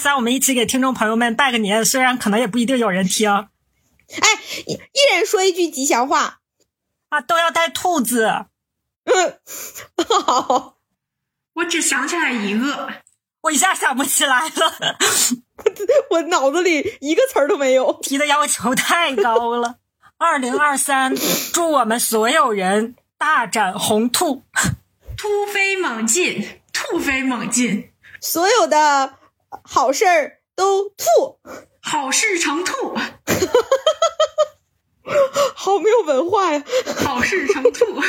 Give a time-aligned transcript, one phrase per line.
[0.00, 1.84] 三，我们一起给听众朋友们拜个年。
[1.84, 4.28] 虽然可能也不一定有人听，哎，
[4.66, 6.40] 一一人说一句吉祥话
[7.10, 8.46] 啊，都要带兔子。
[9.04, 9.38] 嗯，
[10.08, 10.78] 好，
[11.52, 12.88] 我只想起来一个，
[13.42, 14.96] 我一下想不起来了，
[16.10, 18.00] 我脑子里一个词儿都没有。
[18.02, 19.76] 提的要求太高了。
[20.16, 21.14] 二零二三，
[21.52, 24.44] 祝我们所有人大展宏兔，
[25.16, 29.14] 突飞猛进，突飞猛进，所有的
[29.64, 31.40] 好事儿都吐，
[31.80, 32.94] 好事成吐，
[35.54, 36.62] 好没有文化呀！
[37.04, 37.86] 好事成吐，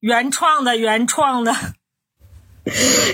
[0.00, 1.54] 原创的，原创的。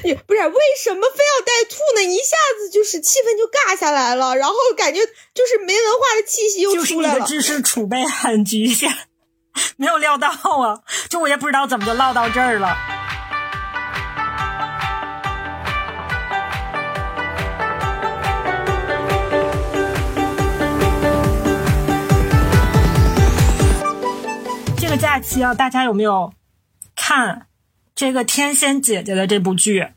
[0.04, 2.02] 你不是为什么非要带吐呢？
[2.02, 5.00] 一下子就是气氛就尬下来了，然后感觉
[5.34, 7.20] 就是没文化的气息又出来了。
[7.20, 8.92] 就是你的知识储备很局限，
[9.76, 10.82] 没有料到啊！
[11.08, 12.76] 就我也不知道怎么就唠到这儿了。
[25.20, 26.32] 期啊，大家有没有
[26.94, 27.46] 看？
[27.94, 29.88] 这个天仙姐姐的这部剧，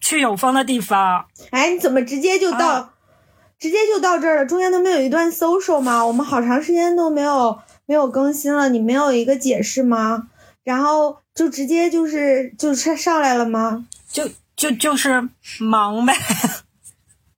[0.00, 1.26] 去有风的地方。
[1.50, 2.94] 哎，你怎么直接就到，
[3.60, 4.44] 直接就到这儿了？
[4.44, 6.04] 中间都没有一段 social 吗？
[6.04, 10.28] 我们好长时间都没有没有更新了，你没有一个解释吗？
[10.64, 13.86] 然后就直接就是就上上来了吗？
[14.08, 15.28] 就就就是
[15.60, 16.12] 忙呗，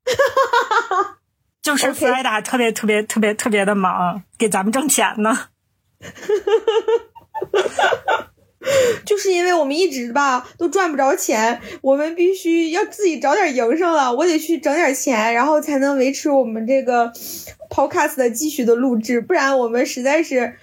[1.60, 5.48] 就是弗莱达特别特别特别特别的忙，给咱们挣钱呢。
[9.04, 14.12] 就是因为我们一直吧都赚不着钱，我们必须要自己找点营生了。
[14.12, 17.12] 我得去整点钱，然后才能维持我们这个
[17.70, 20.56] podcast 的继续的录制，不然我们实在是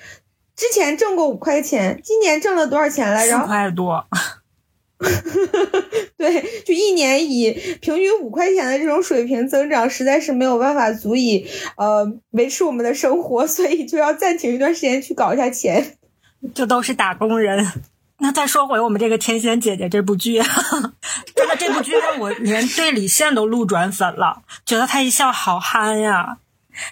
[0.56, 3.40] 之前挣过五块钱，今年挣了多少钱来着？
[3.40, 4.06] 四块多。
[6.18, 15.98] 对，就一年以平均五块钱的这种水平增长，实在是没有办法足以呃维持我们的生活，所以就要暂停一段时间去搞一下钱。
[16.54, 17.72] 就都是打工人。
[18.20, 20.42] 那再说回我们这个《天仙姐姐》这部剧，
[21.36, 26.38] 真的这部剧让我连对李现都路转粉了，觉得他一笑好憨呀。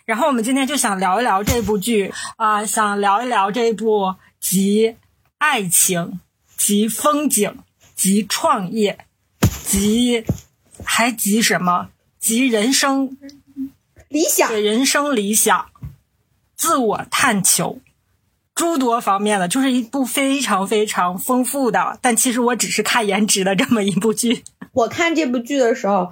[0.05, 4.97] 然后我们今天就想聊一聊这部剧啊，想聊一聊这部集
[5.37, 6.19] 爱情、
[6.57, 7.55] 集风景、
[8.01, 8.97] 集创业、
[9.63, 10.25] 及
[10.83, 11.89] 还及什么？
[12.19, 13.15] 及人生
[14.09, 15.67] 理想，人生理想，
[16.55, 17.77] 自我探求。
[18.55, 24.43] 诸多方面的，就是一部非常非常丰富的，但其实我只是看颜值的这么一部剧。
[24.73, 26.11] 我看这部剧的时候，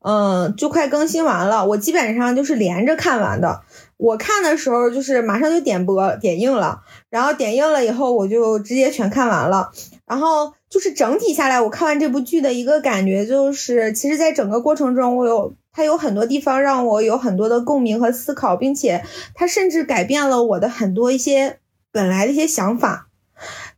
[0.00, 3.64] 嗯，就快更新完了，我基本上就是连着看完的。
[3.98, 9.72] 我看的时候就是马上就点播点映了，然后点映了以后我就直接全看完了。
[10.08, 19.04] 然后就是整体下来，我看完这部剧的一个感觉就是，其实，在整个过程中，我有它有很多地方让我有很多的共鸣和思考，并且
[19.34, 21.58] 它甚至改变了我的很多一些。
[21.90, 23.08] 本来的一些想法，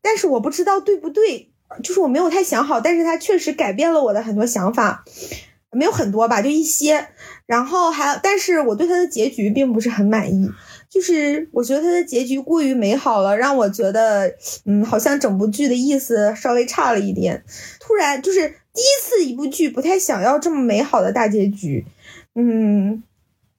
[0.02, 1.52] 但是我不知道对不对，
[1.82, 5.04] 就是我没有太想好，但是它确实改变了我的很多想法，
[5.70, 7.06] 没有很多吧，就一些。
[7.46, 10.50] 然后还，但是我对它的结局并不是很满意，
[10.90, 14.34] 就是我觉得它的结局过于美好了，让我觉得，
[14.66, 17.44] 嗯，好像整部剧的意思稍微差了一点。
[17.78, 18.40] 突然，就是
[18.74, 21.86] 第一次一部剧不太想要这么美好的大结局，
[22.34, 23.02] 嗯。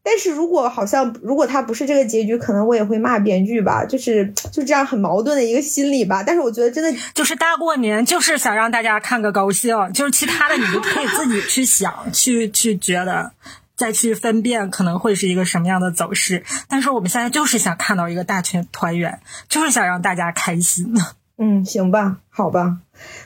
[0.04, 6.24] 但是如果好像如果他不是这个结局，可能我也会骂编剧吧，就是就这样很矛盾的一个心理吧。
[6.24, 13.32] 但是我觉得真的就是大过年，就是想让大家看个高兴，就是其他的你都可以自己去想，去去觉得，
[13.76, 16.44] 再去分辨可能会是一个什么样的走势。
[16.68, 19.20] 但是我们现在就是想看到一个大群团圆，
[19.50, 20.94] 就是想让大家开心。
[21.38, 22.80] 嗯，行吧，好吧，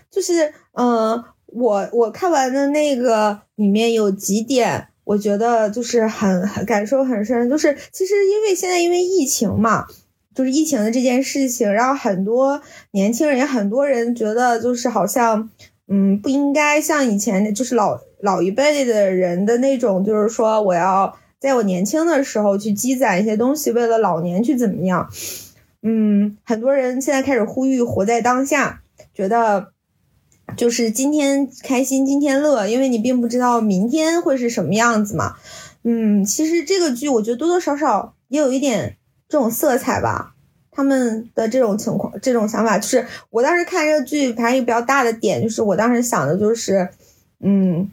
[0.10, 4.88] 就是嗯，我我看完的那个里面有几点。
[5.06, 9.86] 我觉得就是很很感受很深，就是其实因为现在因为疫情嘛，
[10.34, 12.60] 就是疫情的这件事情，让很多
[12.90, 15.52] 年轻人也很多人觉得就是好像，
[15.88, 25.10] 嗯，不应该像以前就是老老一辈的人的那种，就是说我要在我年轻的时候去积攒一些东西，为了老年去怎么样，
[25.82, 28.82] 嗯，很多人现在开始呼吁活在当下，
[29.14, 29.68] 觉得。
[30.56, 35.38] 就是今天开心，今天乐，因为你并不知道明天会是什么样子嘛。
[35.82, 38.96] 嗯，其实这个剧我觉得多多少少也有一点
[39.28, 40.36] 这种色彩吧。
[40.72, 46.90] 他们的这种情况、这种想法，就是我当时看这个剧，反正一个比较大的点，就是我当时想的就是，
[47.40, 47.90] 嗯，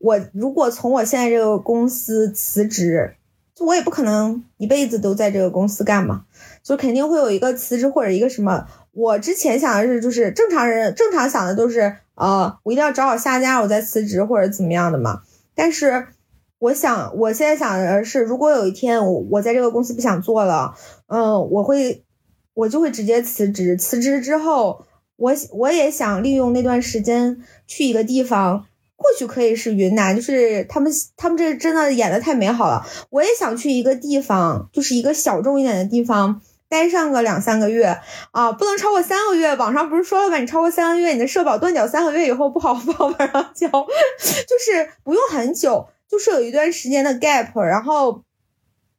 [0.00, 3.14] 我如果从我现在这个公司辞职。
[3.52, 6.24] 就我也不可能一辈子都在这个公司干嘛，
[6.62, 8.66] 就肯定会有一个辞职或者一个什么。
[8.92, 15.20] 我之前想的是，就是正常人正常想的都是，呃，我一定要找好下家，我再辞职或者怎么样的嘛。
[15.54, 16.06] 但是
[16.58, 20.74] 我想，我现在想的是，如果有一天我我在这个公司不想做了，
[21.08, 22.02] 嗯，我会
[22.54, 23.76] 我就会直接辞职。
[23.76, 24.86] 辞职之后，
[25.16, 28.64] 我我也想利用那段时间去一个地方。
[29.02, 32.86] 或许可以是云南，就是他们他们这真的演的太美好了。
[33.08, 37.98] 我也想去一个地方，就是一个小众一点的地方，待上个两三个月
[38.32, 39.56] 啊，不能超过三个月。
[39.56, 40.36] 网上不是说了吗？
[40.36, 48.22] 你超过三个月，你的社保断缴三个月以后不好 往上交，就是不用很久，就是有一段时间的 gap，然后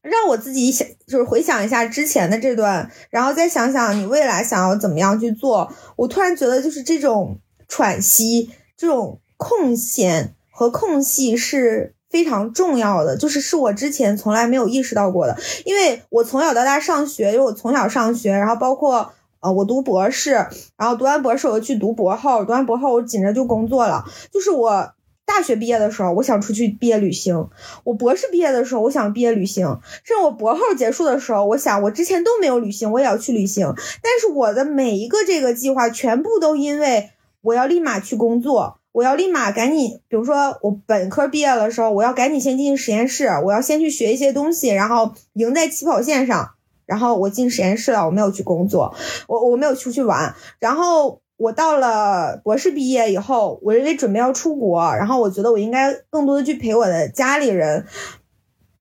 [0.02, 5.72] 让我自己想，就是回想一下之前的这段，然后再想想你未来想要怎么样去做。
[5.96, 9.20] 我突然觉得，就是这种喘息，这种。
[9.42, 15.36] 空闲和空隙是非常重要的，就是是我之前从来没有意识到过的。
[15.66, 20.34] 因为我从小到大上学，因为我从小上学，然后包括呃我读博士，
[20.78, 24.06] 然后读完博士我去读博后，读完博后我紧着就工作了。
[24.32, 24.94] 就是我
[25.26, 27.50] 大学毕业的时候，我想出去毕业旅行；
[27.84, 33.74] 我博士毕业的时候，我想毕业旅行；甚至我博后结束的时候，我想我之前都没有旅行，我也要去旅行。
[34.04, 37.10] 但是我的每一个这个计划，全部都因为
[37.42, 38.78] 我要立马去工作。
[38.92, 46.52] 我要立马赶紧，比如说我本科毕业的时候，我要赶紧先进实验室，我要先去学一些东西，然后赢在起跑线上。
[46.86, 48.94] 然后我进实验室了，我没有去工作，
[49.30, 50.36] 我我没有出去玩。
[50.60, 57.86] 然后我到了博士毕业以后，我因为准备要出国，然后我觉得我应该更多的去陪我的家里人，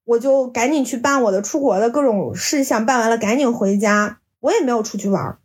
[0.04, 5.38] 我就赶紧去办我的出国的各种事项，办完了赶紧回家，我也没有出去玩。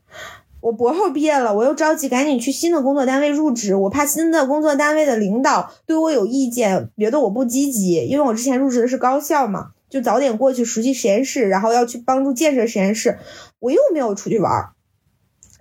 [0.66, 13.20] 我博后毕业了，我又着急赶紧去新的工作单位入职，我怕新的工作单位的领导对我有意见，觉得我不积极，因为我之前入职的是高校嘛，就早点过去熟悉实验室，然后要去帮助建设实验室，
[13.60, 14.70] 我又没有出去玩儿，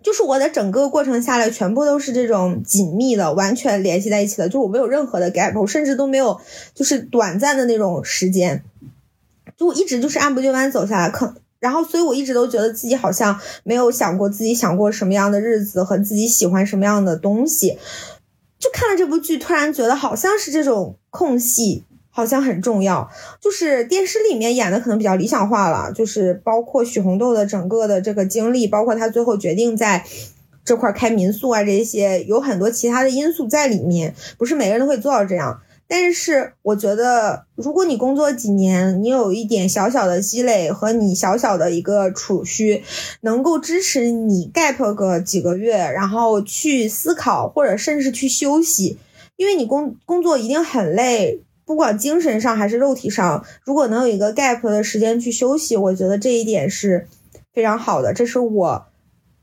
[0.02, 6.40] 就是我的整个过程下来，全部都是这种紧密的，完全联系在一起的，就我没有任何的 gap，我甚至都没有
[6.74, 8.64] 就是短暂的那种时间，
[9.58, 11.34] 就我一直就是按部就班走下来，可。
[11.64, 17.78] 然后，所以我一直都觉得自己好像没有想过自己想过什么样的日子和自己喜欢什么样的东西。
[18.58, 23.10] 就看了这部剧，突然觉得好像是这种空隙好像很重要。
[23.40, 30.04] 就是电视里面演的可能比较理想化了，就是包括许红豆的整个的这个经历，包括他最后决定在
[30.66, 35.62] 这块开民宿啊，这些有很多其他的因素在里面，不是每个人都会做到这样。
[35.86, 42.82] 但是我觉得，如果你工作几年，你有一点小小的积累和你小小的一个储蓄，
[43.20, 48.98] 能够支持你 gap 个几个月，然后去思考或者甚至去休息，
[49.36, 57.06] 因为你工工作一定很累，不管精神上还是肉体上，如果能有一个 gap 的时间去休息，我觉得这一点是
[57.52, 58.14] 非常好的。
[58.14, 58.86] 这是我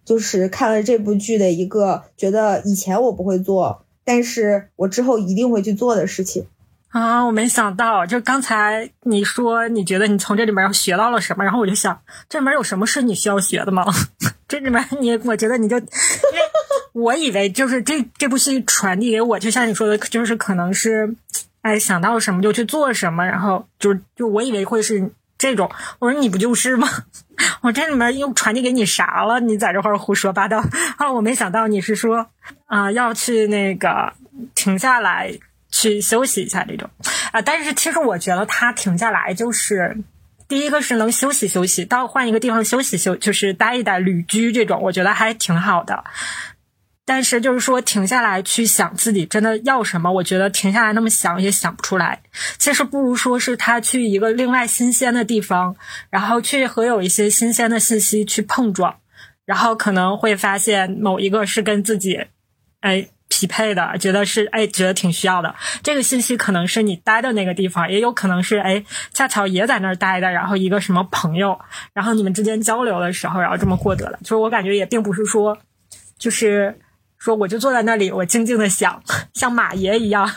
[0.04, 3.84] 就是看了这部剧的一个觉得以前我不会做。
[4.12, 6.46] 但是我之后一定会去做的事情
[6.90, 7.24] 啊！
[7.24, 13.86] 我没想到，就刚才你说你觉得你从这里面要学到了什么，然后我就想，这里面有什么是你需要学的吗？
[14.50, 15.88] 这里面你，我觉得你就， 因为
[16.92, 21.16] 我以为就是这这部戏传递给我，就像你说的，就是可能是，
[21.62, 25.72] 哎，想到什么就去做什么，然后就就我以为会是这种。
[26.00, 26.90] 我说你不就是吗？
[27.60, 29.40] 我这里面又传递给你啥了？
[29.42, 30.64] 你在这块胡说八道
[30.98, 31.12] 啊！
[31.12, 32.28] 我没想到你是说
[32.66, 34.14] 啊要去那个
[34.56, 35.38] 停下来
[35.70, 36.90] 去休息一下这种
[37.32, 37.42] 啊。
[37.42, 39.98] 但是其实我觉得他停下来就是
[40.48, 46.04] 第一个是能休息休息，到换一个地方休息休，就是待一待旅居这种，我觉得还挺好的。
[47.14, 52.22] 但是就是说停下来去想自己真的要什么，我觉得停下来那么想也想不出来。
[52.58, 55.76] 其实不如说是他去一个另外新鲜的地方，
[56.10, 58.96] 然后去和有一些新鲜的信息去碰撞，
[59.44, 62.28] 然后可能会发现某一个是跟自己
[62.80, 65.54] 哎匹配的，觉得是哎觉得挺需要的。
[65.84, 71.60] 这个信息可能是你待的那个地方，也有可能是哎恰巧也在那儿待的，然后一个什么朋友，
[71.92, 74.20] 然后你们之间交流的时候，然后这么获得的。
[74.22, 75.58] 就是我感觉也并不是说
[76.18, 76.80] 就是。
[77.22, 79.00] 说我就坐在那里，我静静的想，
[79.36, 80.28] 像马爷一样，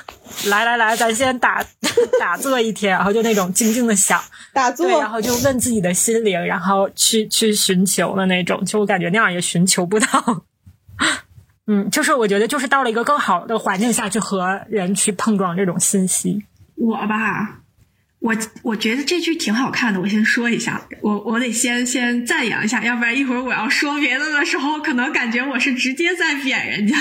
[0.48, 1.64] 来来来，咱先打
[2.20, 4.20] 打坐一天，然后就那种静静的想
[4.52, 10.44] 打坐，然后就问自己的心灵，然后去去寻求的那种，就我感觉那样也寻求不到。
[11.66, 16.44] 嗯，就是我觉得就是到了一个更好的环境下去和人去碰撞这种信息。
[16.76, 17.60] 我吧。
[18.24, 26.96] 我我觉得这剧挺好看的，我先说一下，我我得先先赞扬一下，要不然一会儿我要说别的的时候，可能感觉我是直接在贬人家。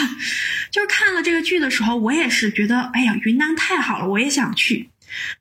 [0.70, 4.90] 就是看了这个剧的时候，我也是觉得，哎呀，云南太好了，我也想去。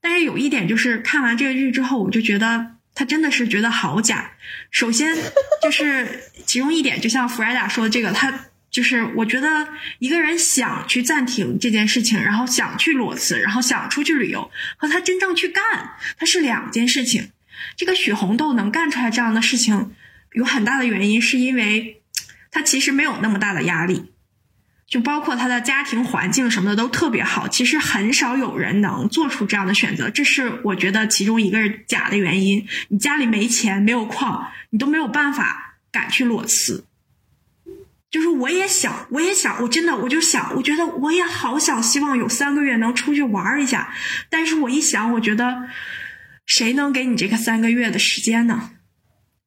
[0.00, 4.30] 但是有一点就是看完这个剧之后，我就觉得他真的是觉得好假。
[4.70, 5.16] 首先
[5.60, 8.32] 就是其中一点，就像弗莱达说的这个，他
[8.72, 15.62] 就是我觉得一个人想去暂停这件事情，然后想去裸辞，然后想出去旅游，和他真正去干，
[16.18, 17.28] 它是两件事情。
[17.76, 19.92] 这个许红豆能干出来这样的事情，
[20.32, 22.00] 有很大的原因是因为
[22.50, 24.10] 他其实没有那么大的压力。
[24.86, 32.66] 就包括他的家庭环境什么的都特别好，其实很少有人能做出这样的选择，这是我觉得其中一个假的原因。
[32.88, 36.84] 你家里没钱没有矿，你都没有办法敢去裸辞。
[38.12, 43.92] 就是我也想，我也想，我真的我就想，我觉得我也好想，希望有三个月能出去玩一下。
[44.31, 45.64] 但是我一想，我觉得
[46.47, 48.71] 谁能给你这个三个月的时间呢？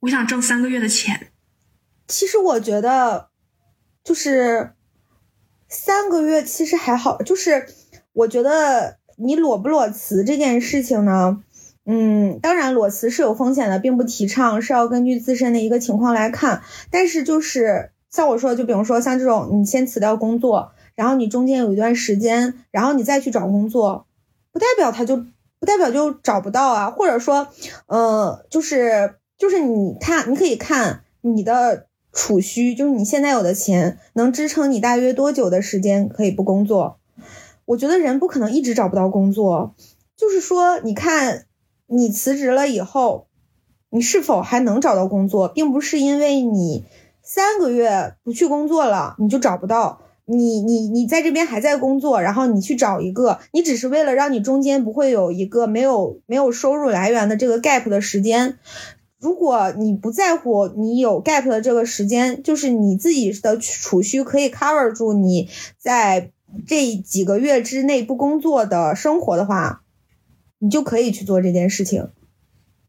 [0.02, 1.32] 我想挣三个月的钱。
[2.10, 3.30] 其实我觉得，
[4.04, 4.72] 就是。
[5.68, 7.66] 三个月其实还好，就是
[8.14, 11.42] 我觉得你裸不裸辞这件事情呢，
[11.86, 16.62] 嗯，当然裸辞是有风险的，并不提倡，是要根据自身的一个情况来看。
[16.92, 24.08] 但是就是像我说，就比如说像这种，你先辞掉工作，然后你中间有一段时间，然后你再去找工作，
[24.54, 25.18] 不代表他就
[25.60, 27.48] 不代表就找不到啊，或者说，
[27.88, 31.88] 呃，就是就是你看，你可以看你的。
[32.18, 36.98] 储蓄就是你现在有的钱能支撑你大约多久的时间可以不工作？
[37.66, 39.76] 我觉得人不可能一直找不到工作，
[40.16, 41.44] 就是说，你看
[41.88, 43.28] 你辞职了以后，
[43.90, 46.86] 你是否还能找到工作，并不是因为你
[47.25, 58.60] 三个月不去工作了你就找不到，你你你在这边还在工作，然后你去找一个，你只是为了让你中间不会有一个没有没有收入来源的这个 gap 的时间。
[59.20, 66.32] 如果你不在乎你有 gap 的这个时间，就是你自己的储蓄可以 cover 住你在
[66.67, 69.82] 这几个月之内不工作的生活的话，
[70.60, 72.10] 你就可以去做这件事情。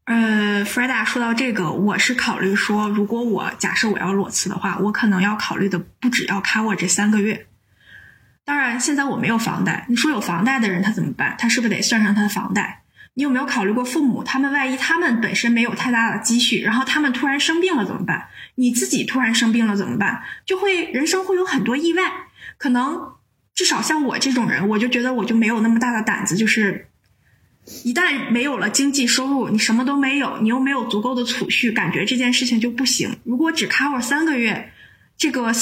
[0.07, 7.47] 呃，Freda 说到这个，我是考虑说，如果我假设我要裸辞的话，我可能要考虑的不只要 cover 这三个月。
[8.45, 11.35] 当然，现在我没有房贷，你说有房贷的人他怎么办？
[11.37, 12.83] 他是不是得算上他的房贷？
[13.15, 14.23] 你有没有考虑过父母？
[14.23, 18.29] 他们万一他们本身没有太大的积蓄，然后他们突然生病了怎么办？
[18.55, 20.23] 你自己突然生病了怎么办？
[20.45, 22.03] 就会人生会有很多意外。
[22.57, 23.11] 可能
[23.53, 26.37] 至少像我这种人，我就觉得我就没有那么大的胆子。
[26.37, 26.87] 就是
[27.83, 33.17] 一旦没有了经济收入，你什么都没有，你又没有足够的储蓄，感觉这件事情就不行。
[33.25, 34.71] 如果只 cover 三个月，
[35.17, 35.53] 这个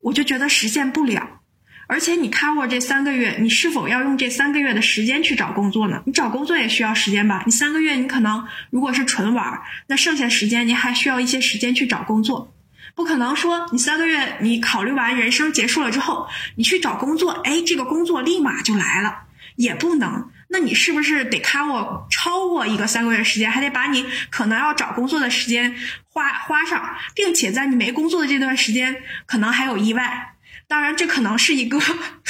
[0.00, 1.40] 我就觉得实现不了。
[1.86, 6.02] 而且你 cover 这三个月，你是否要用这三个月的时间去找工作呢？
[6.04, 7.44] 你找工作也需要时间吧？
[7.46, 12.54] 你三个月，你可能如果是纯玩，那剩下时间你还需要一些时间去找工作。
[12.94, 19.22] 不可能说你三个月你考虑完人生结束了之后，你去找工作，哎，这个工作立马就来了，
[19.56, 20.30] 也不能。
[20.50, 25.76] 那你是不是得 cover 超过一个三个月时间，还得把你可能要找工作的时间
[26.08, 30.34] 花花上，并且在你没工作的这段时间，可能还有意外。
[30.66, 31.78] 当然，这可能是一个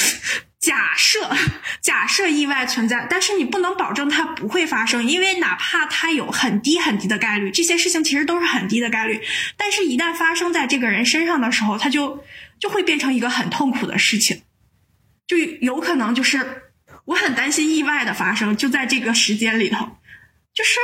[0.60, 1.30] 假设，
[1.80, 9.20] 假设意外存在，但是你不能保证它不会发生，因为哪怕它有很低很低的概率，这些事情其实都是很低的概率，
[9.56, 12.24] 但是一旦发生在这个人身上的时候，它就
[12.58, 14.42] 就会变成一个很痛苦的事情，
[15.26, 16.67] 就有可能就是
[17.08, 19.98] 我很担心意外的发生，就在这个时间里头，
[20.54, 20.78] 就是。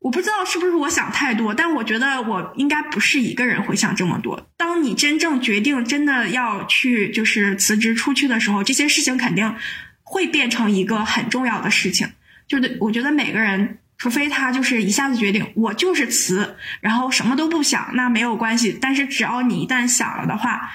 [0.00, 4.48] 我不知道是不是我想太多，但我觉得我应该不是一个人会想这么多。
[4.56, 9.54] 当你真正决定真的要去就是辞职出去的时候，这些事情肯定
[10.02, 12.10] 会变成一个很重要的事情。
[12.48, 18.78] 就是我觉得每个人，除非他就是一下子决定我就是辞，然后什么都不想，那没有关系。
[18.80, 20.72] 但是只要你一旦想了的话，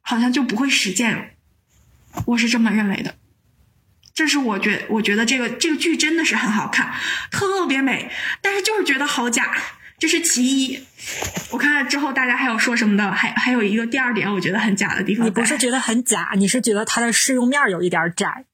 [0.00, 1.24] 好像就不会实践了。
[2.24, 3.16] 我是这么认为的。
[4.14, 6.94] 这是我觉，我觉得这个这个剧真的是很好看，
[7.30, 9.52] 特别美，但是就是觉得好假，
[9.98, 10.78] 这是其一。
[11.50, 13.10] 我看了之后，大家还有说什么的？
[13.10, 15.26] 还还有一个第二点，我觉得很假的地方。
[15.26, 18.46] 你不是觉得很假，你是觉得他的适用面有一点窄，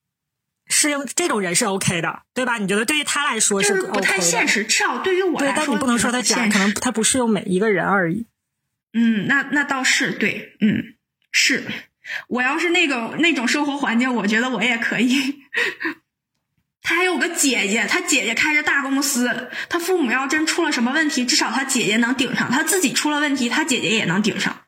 [0.67, 2.57] 适应这种人是 OK 的，对吧？
[2.57, 8.27] 你觉得对于他来说是不太现实，至少对于我来说，但你不能说他假，可能他不适用每一个人而已。
[8.93, 10.95] 嗯，那那倒是对，嗯，
[11.31, 11.63] 是。
[12.29, 15.43] 我要是那个那种生活环境，我觉得我也可以。
[16.83, 24.63] 他还有个姐姐，他姐姐开着大公司，他父母要真出了什么问题，至少他姐姐能顶上；他自己出了问题，他姐姐也能顶上。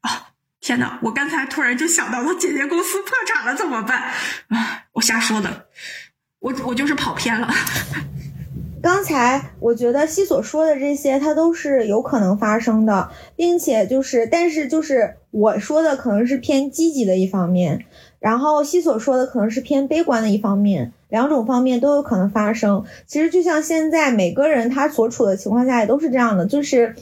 [0.00, 0.28] 啊，
[0.60, 0.98] 天哪！
[1.02, 4.14] 我刚才突然就想到，他姐姐公司破产了怎么办？
[4.48, 5.68] 啊，我瞎说的，
[6.38, 7.54] 我我就是跑偏了。
[8.82, 17.84] 刚才我觉得西所说的这些，它都是有可能发生的，并且就是，但是就是我说的可能是偏积极的一方面，
[18.18, 22.84] 然后西所说的可能是偏悲观的一方面，两种方面都有可能发生。
[23.06, 26.94] 其实就像现在每个人他所处的情况下也都是这样的，就是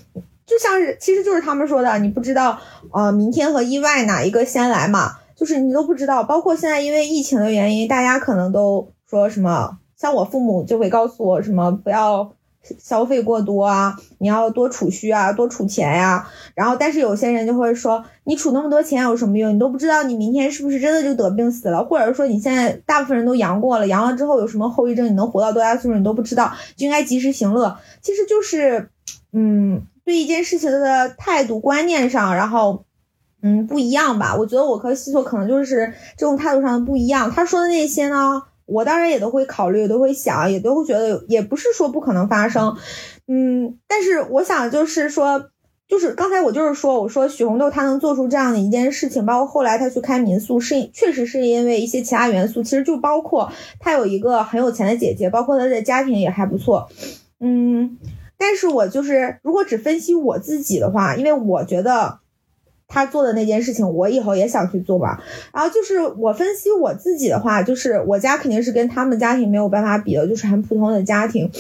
[0.46, 2.58] 就像是其实就是他们说的，你不知道
[2.92, 6.24] 呃明天和意外哪一个先来嘛，就是你都不知道。
[6.24, 12.32] 包括现在因为疫情的原因，大家可能都说什么，像我父母就会告诉我什么不要。
[12.78, 16.28] 消费过多啊，你要多储蓄啊，多储钱呀。
[16.54, 19.54] 然后，但是有些人就会说，你储那么多钱有什么用？
[19.54, 25.06] 你都不知道你明天是不是真的就得病死了，或者说你现在大部分人都阳过了，阳了之后有什么后遗症？
[25.06, 27.78] 你能活到多大岁数你都不知道，就应该及时行乐。
[28.02, 28.90] 其实就是，
[29.32, 32.84] 嗯，对一件事情的态度观念上，然后，
[33.40, 34.36] 嗯，不一样吧？
[34.36, 37.30] 我觉得我和西索可能就是这种态度上的不一样。
[37.30, 38.42] 他说的那些呢？
[38.68, 42.76] 我当然也都会考虑，都会想，也都会觉得，也不是说不可能发生，
[43.26, 45.50] 嗯，但是我想就是说，
[45.88, 56.88] 就是刚才我就是说，我说许红豆他能做出这样的一件事情，包括后来他去开民宿，是确实是因为一些其他元素，其实就包括他有一个很有钱的姐姐，包括他的家庭也还不错，
[57.40, 57.96] 嗯，
[58.36, 62.20] 但是我就是如果只分析我自己的话，因为我觉得。
[62.88, 65.22] 他做的那件事情，我以后也想去做吧。
[65.52, 71.50] 然后就是我分析我自己的话，就是我家肯定是跟他们家庭没有办法比的，就是很普通的家庭，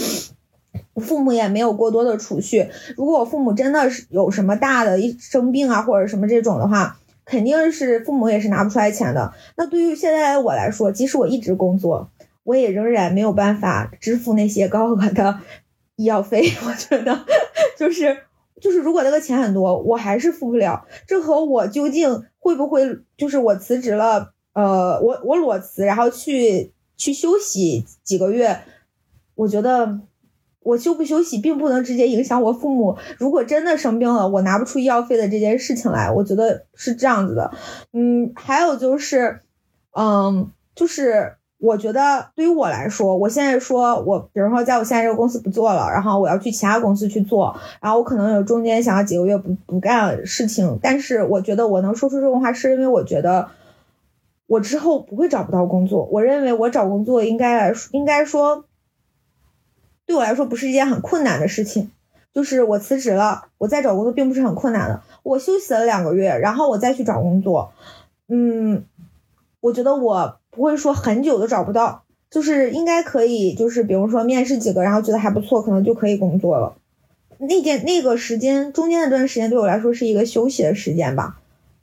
[0.96, 2.68] 父母也没有过多的储蓄。
[2.96, 9.34] 如果我父母真的是有什么大的一生病啊，或者什么这种的话，肯定是父母也是拿不出来钱的。
[9.54, 12.10] 那对于现在的我来说，即使我一直工作，
[12.42, 15.40] 我也仍然没有办法支付那些高额的
[15.96, 16.50] 医药费。
[16.66, 17.20] 我觉得
[17.76, 18.16] 就是。
[18.60, 20.86] 就是如果那个钱很多，我还是付不了。
[21.06, 28.60] 这和我究竟会不会，就是我辞职了，呃，我我裸辞，然后去去休息几个月，
[29.34, 30.00] 我觉得
[30.60, 32.98] 我休不休息并不能直接影响我父母。
[33.18, 37.52] 如果真的生病了，我拿不出医药费的这件事情来，我觉得是这样子的。
[37.92, 39.42] 嗯，还有就是，
[39.92, 41.34] 嗯，就是。
[41.60, 53.48] 我觉得对于我来说，我现在说，我比如说在我现在这个公司不做了，然后我要去其他公司去做，然后我可能有中间想要几个月不不干事情，但是我觉得我能说出这种话，是因为我觉得
[54.46, 56.04] 我之后不会找不到工作。
[56.12, 58.64] 我认为我找工作应该来说应该说
[60.06, 61.90] 对我来说不是一件很困难的事情，
[62.32, 65.02] 就是我辞职了，我再找工作并不是很困难的。
[65.24, 67.72] 我休息了两个月，然后我再去找工作，
[68.28, 68.84] 嗯，
[69.58, 70.37] 我觉得我。
[70.50, 76.76] 不会说很久都找不到，就是应该可以，就是比如说面试几个，然后觉得还不错，可能就可以工作了。
[77.38, 81.38] 那件那个时间中间那段时间对我来说是一个休息的时间吧，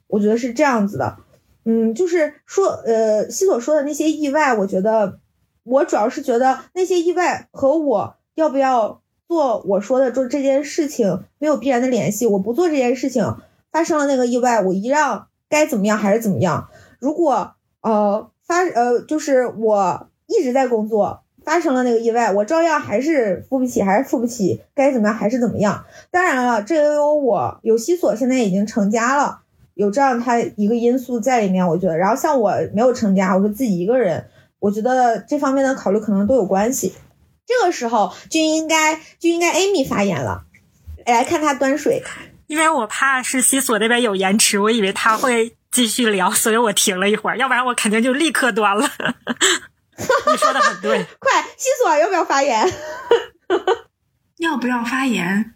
[0.08, 1.18] 我觉得是这样子的。
[1.64, 5.20] 嗯，就是说，呃，西所说的那些意外，我觉得
[5.64, 12.28] 我主要是觉得那些意外和我要不要做我说的做这件事情没有必然的联系。
[12.28, 13.38] 我不做这件事情，
[13.72, 16.70] 发生了那个意外，我一样该怎么样还是怎么样。
[17.00, 18.30] 如果呃。
[18.48, 25.86] 发呃，就是我一直在工作，发生了那个意外，我照样还是付不起，还是付不起，该怎么样还是怎么样。
[26.12, 29.40] 当然了，这也有我有西索现在已经成家了，
[29.74, 31.98] 有这样他一个因素在里面，我觉得。
[31.98, 34.26] 然后像我没有成家，我是自己一个人，
[34.60, 36.94] 我觉得这方面的考虑可能都有关系。
[37.48, 40.44] 这个时候就应该就应该 Amy 发言了，
[41.06, 42.04] 来看他端水，
[42.48, 45.56] 因为我怕是西索那边有延迟，我以为他会。
[45.76, 48.90] 继续聊，所以我停了一会儿，要不然我肯定就立刻端了。
[50.00, 52.74] 你说的很对，快，西索要不要发言？
[54.38, 55.54] 要不要发言？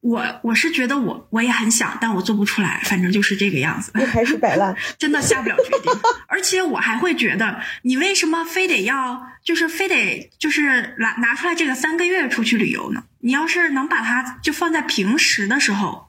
[0.00, 3.92] 我我是觉得我我也很想，但我做不出来，反正就是这个样子。
[4.00, 5.92] 又开始摆烂， 真的下不了决定。
[6.26, 13.04] 而且我还会觉得，你为什么非得要，就是非得就是拿拿出来这个三个月出去旅游呢？
[13.20, 16.08] 你要是能把它就放在平时的时候，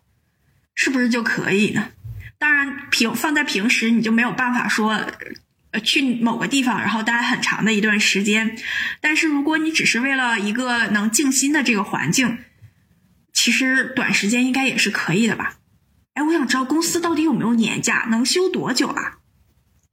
[0.74, 1.90] 是不是就可以呢？
[2.40, 4.98] 当然，平放在平时你就没有办法说，
[5.72, 8.58] 呃，去某个地方然后待很长的一段时间。
[9.02, 12.38] 但是如果你只是为了一个能静心的这个环境，
[13.34, 15.58] 其实短时间应该也是可以的吧？
[16.14, 19.20] 哎，我想知道公司到底有没有年假，能休多久啊？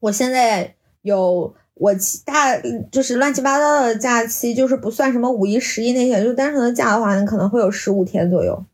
[0.01, 1.93] 我现在有我
[2.25, 2.57] 大
[2.93, 8.65] 就是乱七八糟的假期，就是不算什么五一、十一那些，就单纯的假的话，你可能会有十五天左右。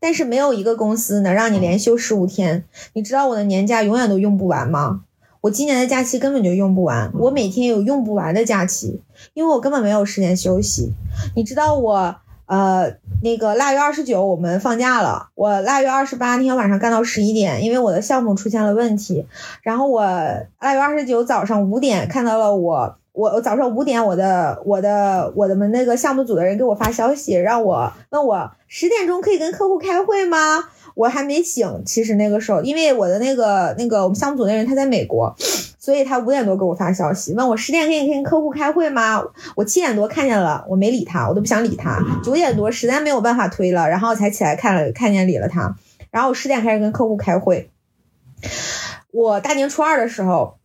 [0.00, 2.64] 但是没有一个公司能让你连休十五天。
[2.94, 5.02] 你知道我的年假永远都用不完吗？
[5.42, 9.00] 我今年的假期根本就用不完，我每天有用不完的假期，
[9.32, 10.92] 因为我根本没有时间休息。
[11.34, 19.26] 你知道我呃那个腊月二十九我们放假了，我腊月二十八那天晚上干到十一点，因为我的项目出现了问题。
[19.62, 22.96] 然后我腊月二十九早上五点看到了我。
[23.20, 30.38] 我我早上五点，我的我的我的们那个项目组的人给我发消息，让我问我十点钟可以跟客户开会吗？
[30.94, 35.34] 我还没醒，其实那个时候，因为我的那个那个我们项目组那人他在美国，
[35.78, 39.22] 所以他五点多给我发消息，问我十点可以跟客户开会吗？
[39.54, 41.98] 我七点多看见了，我没理他，我都不想理他。
[42.24, 45.76] 九点多实在没有办法推了，然后才起来看了，看见理了他。
[46.10, 47.70] 然后我十点开始跟客户开会。
[49.12, 50.56] 我大年初二的时候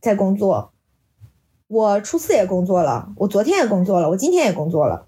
[0.00, 0.72] 在工作，
[1.70, 5.06] 我初四也工作了，我昨天也工作了，我今天也工作了。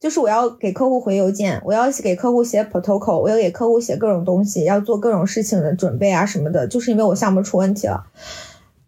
[0.00, 6.66] 就是我要给客户回邮件，我要给客户写 protocol，我要给客户写各种东西，要做各种事情的准备啊什么的。
[6.66, 8.04] 就是因为我项目出问题了，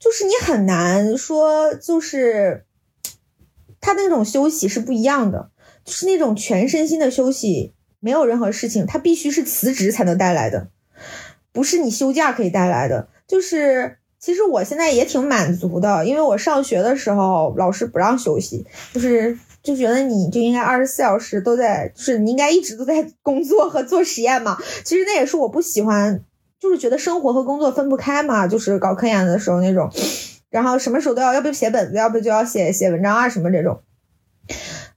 [0.00, 2.66] 就是你很难说，就是
[3.80, 5.50] 他那种休息是不一样的，
[5.84, 10.70] 就是那种全身心的休息，没有任何事情，他必须是辞职才能带来的，
[11.52, 13.08] 不是你休假可以带来的。
[13.28, 19.38] 就是其实我现在也挺满足的，因为我上学的时候老师不让休息，就是。
[19.60, 24.56] 就觉得你就应该二十四小时都在，就是你应该一直都在工作和做实验嘛。
[24.84, 26.24] 其实那也是我不喜欢，
[26.60, 28.46] 就是觉得生活和工作分不开嘛。
[28.46, 29.90] 就是搞科研的时候那种，
[30.48, 33.80] 然后什么时候都要，要不写本子，要不就要写写文章啊什么这种。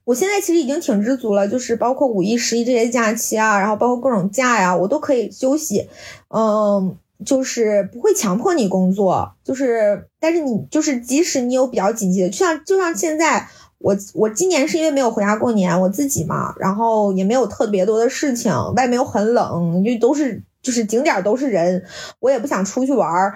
[0.04, 5.88] 我现在其实已经挺知足了，就是包括五一、十一这些假期啊，然后包括各种假呀，我都可以休息。
[6.28, 13.48] 嗯，就是不会强迫你工作，就是但是你就是即使你有比较紧急的，就像就像现在。
[13.84, 21.82] 我我今年是因为没有回家过年，我自己嘛，然后也没有特别多的事情，外面又很冷，就都是就是景点都是人，
[22.20, 23.34] 我也不想出去玩儿，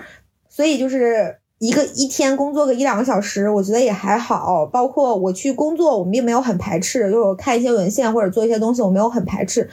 [0.49, 4.65] 所以就是一个一天工作个一两个小时，我觉得也还好。
[4.67, 9.69] 包括我去工作，我并没有很排斥，就是我看一些文献或者做一些东西，我没有很排斥。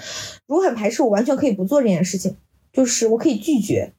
[0.48, 2.36] 如果很排斥，我完全可以不做这件事情，
[2.72, 3.94] 就是我可以拒绝。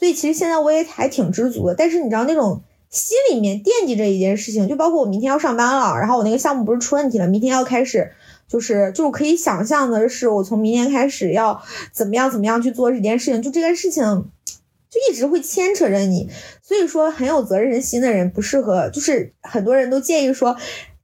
[0.00, 2.62] 所以其实现在我也还挺知足的，但是你知道那种。
[2.92, 8.10] 心里面惦记着一件事情，就包括我明天要上班了，然后我那个项目不是出问题了，明天要开始，
[8.48, 14.02] 就是就可以想象的是，我从明天开始要怎么样怎么样去做这件事情，就这件事情
[14.90, 16.28] 就一直会牵扯着你，
[16.60, 20.56] 所以说很有责任心的人不适合，就是很多人都建议说，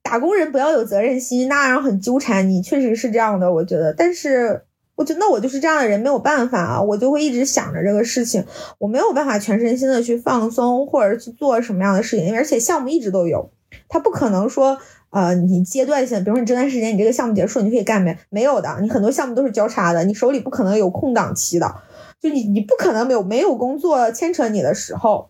[0.03, 4.65] 打工人不要有责任心，那样很纠缠你，确实是这样的，我觉得，但是。
[4.97, 8.45] 我觉得那我就是这样的人，没有办法啊，我就会一直想着这个事情，
[8.79, 13.51] 我没有办法全身心的去放松或者去做什么样的事情，而且项目一直都有，
[13.89, 14.79] 他不可能说，
[15.11, 21.75] 呃，你阶段性，比如说你这段时间你这个项目结束，你就可以干没没有的，你很多项目都是交叉的，你手里不可能有空档期的，
[22.19, 25.29] 就你你不可能没有没有工作牵扯你的时候，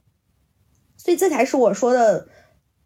[0.96, 2.28] 所以这才是我说的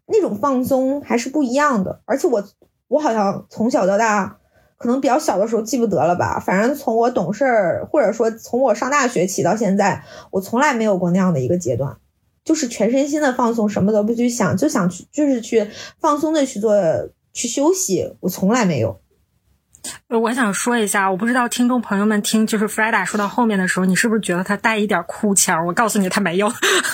[0.07, 2.43] 那种放松还是不一样的，而且我
[2.87, 4.39] 我好像从小到大。
[4.81, 11.95] 可能比较小的时候记不得了吧，反正从我懂事儿，或者说从我上大学起到现在，我从来没有过那样的一个阶段，
[12.43, 15.67] 就是全身心的放松，什么都不去想，就想去，就是去
[15.99, 16.73] 放松的去做，
[17.31, 18.99] 去休息，我从来没有。
[20.07, 25.65] 我想说一下，我不知道听众朋友们听就是 Freda 说到后面的时候，你是不是觉得他带一点哭腔？
[25.65, 26.53] 我告诉你，他没有，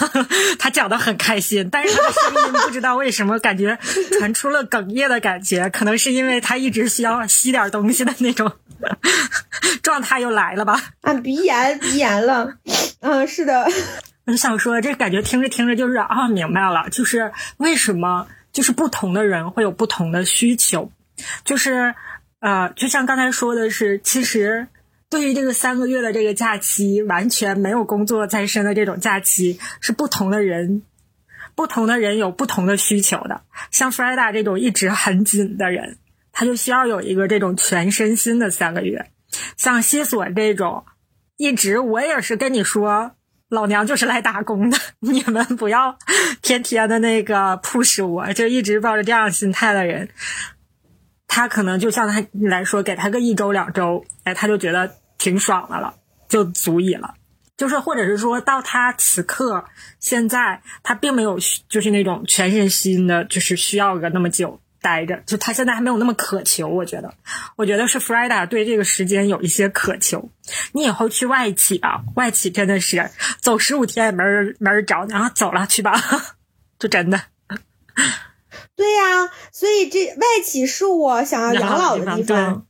[0.60, 3.78] 他讲的很开心，但是他的声音不知道为什么感觉
[4.18, 8.52] 传出了哽咽的感觉，可能是因为他一直需要吸点东西的那种
[9.82, 10.80] 状态又来了吧？
[11.02, 12.54] 啊，鼻炎，鼻炎了。
[13.02, 13.68] 嗯，是的。
[14.26, 20.92] 我想说，这感觉听着听着就是啊，明白了，就是为什么就是不同的人会有不同的需求，
[21.44, 21.96] 就是。
[22.40, 24.68] 呃，就像刚才说的是，其实
[25.10, 30.84] 对于这个三个月的这个假期，完全没有工作在身的这种假期，是不同的人，
[31.56, 33.42] 不同的人有不同的需求的。
[33.72, 35.98] 像 Freda 这种一直很紧的人，
[36.32, 39.10] 他就需要有一个这种全身心的三个月。
[39.58, 40.86] 像西索这种，
[41.38, 43.14] 一直我也是跟你说，
[43.50, 45.98] 老娘就是来打工的， 你们不要
[46.44, 50.10] 天天的那个 push 我，就一直抱着这样心态的人。
[51.38, 55.94] 他可能就像他来说，给他个一周两周，哎，他就觉得挺爽的了，
[56.28, 57.14] 就足以了。
[57.56, 59.64] 就是或者是说到他此刻
[60.00, 61.38] 现在，他并没有
[61.70, 65.22] 就是那种全身心的，就是需要个那么久待着。
[65.28, 67.14] 就他现在还没有那么渴求，我觉得，
[67.56, 70.32] 我觉得是 Freda 对这个时间有一些渴求。
[70.72, 75.94] 你以后去外企吧，外企真的是走十五天也没人没人找你，然后走了去吧，
[76.80, 77.22] 就真的。
[78.78, 82.64] 对呀，所以这外企是我想要养老的地方。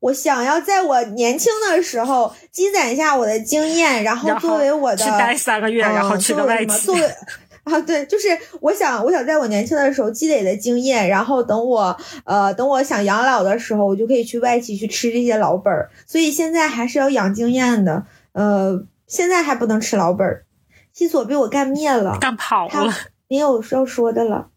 [0.00, 6.86] 我想要在我年轻的时候积攒一下我的经验，然后作为我的去待三个月，然后去个外企。
[6.86, 7.02] 作为
[7.64, 8.28] 啊，对，就是
[8.60, 11.94] 我想，我想在我年轻的时候积累的经验，然后等我
[12.24, 15.90] 呃等我想养老的时候，我就可以去外企去吃这些老本儿。
[16.06, 20.46] 所以现在还是要养经验的，呃，现在还不能吃老本儿。
[20.94, 22.90] 西索被我干灭了，干跑了，
[23.28, 24.48] 没有要说的了。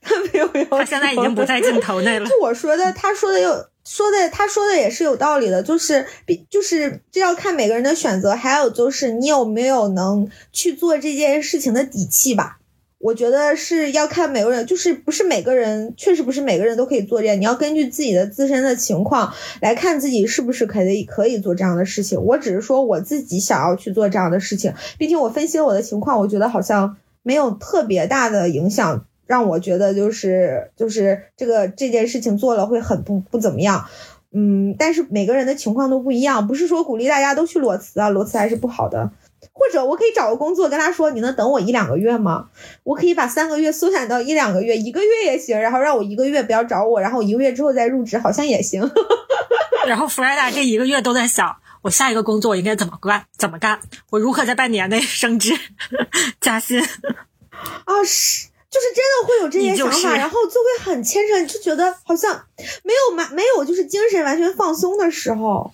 [0.00, 0.78] 他没有要求。
[0.78, 2.26] 他现在已经不在镜头内了。
[2.30, 12.58] 就我说的，他说的有说的，他说的也是有道理的，就是比就是这要看每个人的选择，还有就是你有没有能去做这件事情的底气吧。
[12.98, 17.40] 我觉得是要看每个人，就是不是每个人，确实不是每个人都可以做这样。
[17.40, 22.22] 你要根据自己的自身的情况来看自己是不是可以可以做这样的事情。
[22.22, 33.86] 我只是说我自己想要去做这样的事情，并且我分析了我的情况，我觉得好像没有特别大的影响，让我觉得就是就是这个这件事情做了会很不不怎么样。
[34.34, 39.10] 嗯，但是每个人的情况都不一样，不是说鼓励大家都去裸辞啊，裸辞还是不好的。
[39.52, 42.48] 或者我可以找个工作，跟他说你能等我一两个月吗？
[42.84, 45.60] 我可以把三个月缩短到一两个月，一个月也行。
[45.60, 48.88] 然后让我一个月不要找我，然后一个月之后再入职，好像也行。
[49.86, 53.26] 然后弗莱达这一个月都在想，我下一个工作应该怎么干？
[53.36, 53.80] 怎么干？
[54.10, 55.52] 我如何在半年内升职
[56.40, 56.80] 加薪？
[56.80, 62.46] 啊，是，就是真的会有这些想法，然后就会很牵扯，就觉得好像
[62.82, 65.70] 没有完，没有就是精神完全放松的时候。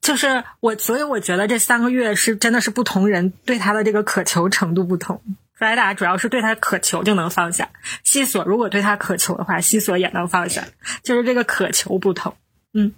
[0.00, 5.20] 就是我，所以我觉得这三个月是真的是不同人对他的这个渴求程度不同。
[5.56, 7.70] 弗莱达主要是对他渴求就能放下，
[8.02, 10.66] 西索如果对他渴求的话，西索也能放下，
[11.02, 12.34] 就是这个渴求不同。
[12.72, 12.92] 嗯，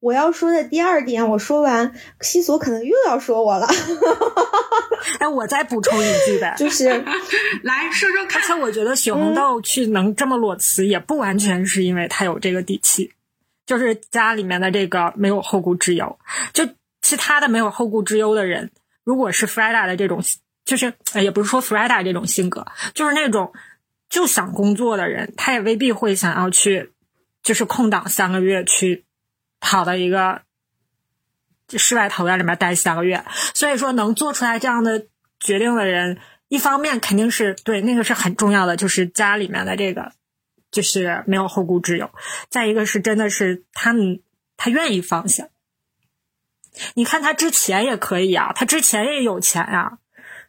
[0.00, 3.66] 我要说的第二点，我说完，西索可能又要说我了。
[5.18, 6.88] 哎，我再补充一句呗，就是
[7.62, 8.40] 来说说看。
[8.40, 13.12] 而且我觉得许红豆去能这么裸辞，也不完全是因为他有这个底气。
[13.66, 16.18] 就是家里面的这个没有后顾之忧，
[16.52, 16.68] 就
[17.02, 18.72] 其他的没有后顾之忧的人，
[19.04, 20.20] 如果是 Freda 的这种，
[20.64, 23.52] 就是也不是说 Freda 这种性格，就是那种
[24.08, 26.90] 就想工作的人，他也未必会想要去，
[27.44, 29.04] 就是空档三个月去
[29.60, 30.42] 跑到一个
[31.76, 33.24] 世外桃源里面待三个月。
[33.54, 35.06] 所以说，能做出来这样的
[35.38, 36.18] 决定的人，
[36.48, 40.12] 一方面肯定是对那个是很重要的，就是家里面的这个。
[40.72, 42.08] 就是没有后顾之忧，
[42.48, 44.22] 再一个是真的是他们
[44.56, 45.48] 他愿意放下。
[46.94, 49.98] 你看他之前也可以啊，他之前也有钱啊，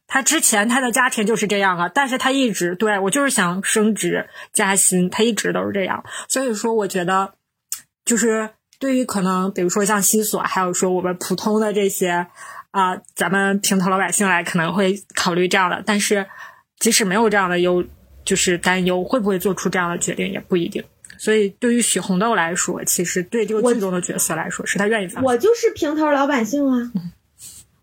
[0.05, 6.05] 他之前他的家庭就是这样啊，但是他一直对我就是想升职加薪，他一直都是这样。
[6.29, 7.33] 所以说，我觉得
[8.05, 12.27] 就是对于可能比如说像西索，还有说我们普通的这些
[12.71, 16.27] 啊，咱们平头老百姓来可能会考虑这样的，但是
[16.79, 17.85] 即使没有这样的忧。
[18.23, 20.83] 就是担忧会不会做出这样的决定也不一定，
[21.17, 25.23] 所以对于许红豆来说，其实对这个剧中的角色来说，是他愿意放。
[25.23, 26.91] 我就是平头老百姓啊，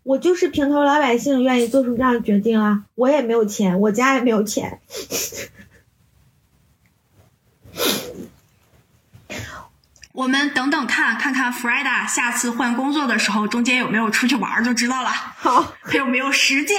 [0.04, 2.84] 我就是平头老百姓，愿意做出这样的决定啊。
[2.94, 4.78] 我也没有钱，我家也没有钱。
[10.18, 15.10] 我们等等看看看 Freda 下次换工作的时候，中间有没有出去玩就知道了。
[15.10, 16.76] 好，还有没有实践？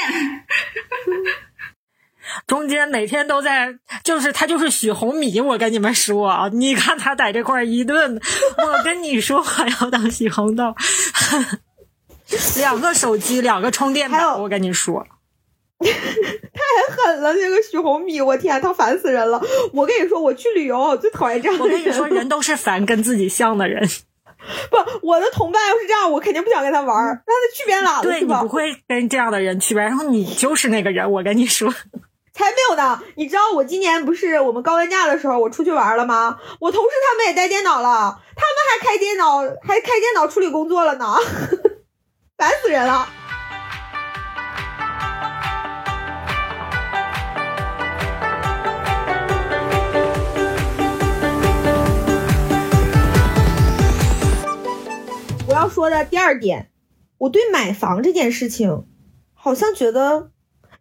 [2.45, 8.19] 中间每天都在，就是他就是许红米，我跟你们说啊，你看他在这块一顿，
[8.58, 10.75] 我跟你说我要当许红豆，
[12.60, 15.08] 两个手机，两个充电宝，我跟你说，
[15.84, 19.42] 太狠了，这个许红米，我天，他烦死人了。
[19.74, 21.78] 我跟你说，我去旅游最讨厌这样的人。
[21.80, 23.88] 我跟你说，人都是烦跟自己像的人。
[24.70, 31.74] 不，我的同伴要是这样，我肯定不想跟他玩儿，让他去边拉对你不会跟这样的人去边，然后你就是那个人，我跟你说。
[32.32, 33.02] 才没有呢！
[33.15, 36.38] 你知道我今年不是我们高温假的时候，我出去玩了吗？
[36.62, 41.18] 我同事他们也带电脑了，他们还开电脑，还开电脑处理工作了呢，
[42.38, 43.10] 烦死人了！
[55.70, 56.72] 说的第二点，
[57.18, 58.86] 我对买房这件事情，
[59.34, 60.32] 好像觉得。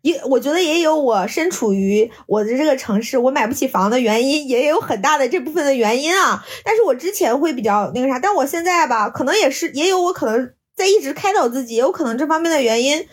[0.01, 6.47] 也我觉得也有我身处于我的这个城市，我买不起房的原因，也有很大的这部分的原因啊。
[6.65, 13.09] 但是我之前会比较那个啥，但我现在吧，可能也是也有我可能在一直开导自己，也有可能这方面的原因，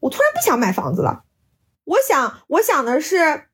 [0.00, 1.24] 我突然不想买房子了。
[1.84, 3.44] 我想，我想的是。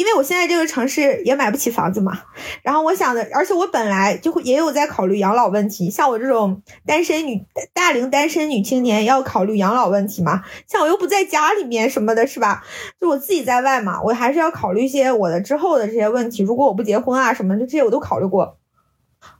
[0.00, 2.22] 因为我现在这个城市也买不起房子嘛，
[2.62, 12.64] 然后我想的，而且我本来就会也有在考虑养老问题，像我这种单身女大龄单身女青年要考虑养老问题嘛，像我又不在家里面什么的，是吧？
[12.98, 16.42] 就我自己在外嘛，我还是要考虑一些我的之后的这些问题。
[16.42, 18.56] 如果我不结婚啊什么的，这些我都考虑过。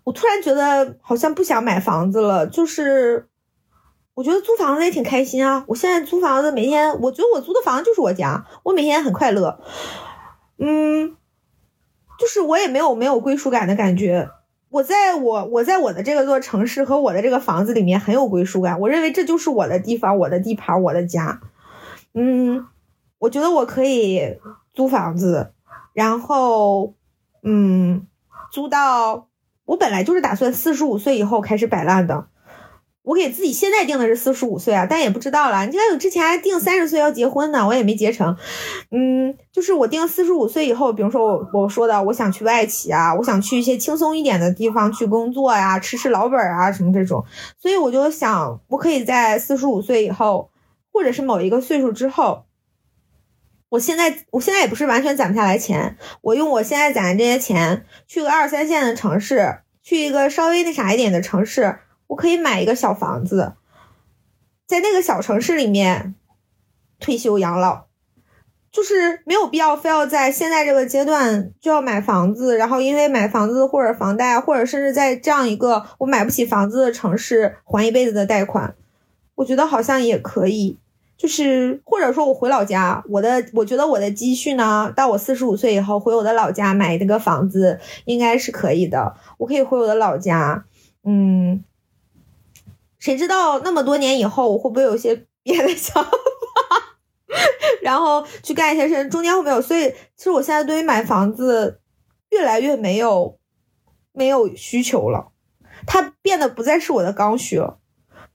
[0.05, 3.29] 我突然觉得好像不想买房子了，就是
[4.13, 5.65] 我觉得租房子也挺开心啊。
[5.69, 9.59] 我现在租房子，每天我觉得我租的房子就是我家，我每天很快乐。
[10.61, 11.17] 嗯，
[12.19, 14.29] 就是我也没有没有归属感的感觉。
[14.69, 18.79] 我在我我在我的这个座城市和我的这个房子里面很有归属感。
[18.79, 21.41] 我认为这就是我的地方，我的地盘，我的家。
[22.15, 22.67] 嗯，
[23.19, 24.39] 我觉得我可以
[24.73, 25.53] 租房子，
[25.93, 26.95] 然后
[27.43, 28.07] 嗯，
[28.53, 29.29] 租到
[29.65, 32.27] 我本来就是打算四十五岁以后开始摆烂的。
[33.03, 35.65] 我给自己现在定的是四十五岁啊，但也不知道了。
[35.65, 38.37] 你看，我之前还定三十岁要结婚呢，我也没结成。
[38.91, 47.25] 嗯，就是我定四十五岁以后，比如说我我说的，我想去外企啊，我想去一些轻松一点的地方去工作呀，吃吃老本啊什么这种。
[47.59, 50.51] 所以我就想，我可以在四十五岁以后，
[50.93, 52.45] 或者是某一个岁数之后，
[53.71, 61.79] 我现在我现在也不是完全攒不下来钱，我用我现在攒的这些钱，去个二三线的城市，去一个稍微那啥一点的城市。
[62.11, 63.53] 我可以买一个小房子，
[64.67, 66.17] 在那个小城市里面
[66.99, 67.85] 退休养老，
[68.73, 78.75] 就是没有必要非要在现在这个阶段就要买房子，然后因为买房子或者房贷，或者甚至在这样一个我买不起房子的城市还一辈子的贷款，
[79.37, 80.81] 我觉得好像也可以，
[81.17, 90.65] 就是或者说我回老家，我的我觉得我的积蓄呢，到我四十五岁以后回我的老家买那个房子应该是可以的，我可以回我的老家，
[91.05, 91.63] 嗯。
[93.01, 96.11] 谁知道那么多年以后我会不会有些 别的想法，
[97.83, 99.61] 然后去干一些事，中间会没有。
[99.61, 101.81] 所以其实我现在对于买房子
[102.29, 103.39] 越来越没有
[104.13, 105.33] 没有需求了，
[105.87, 107.79] 它变得不再是我的刚需了。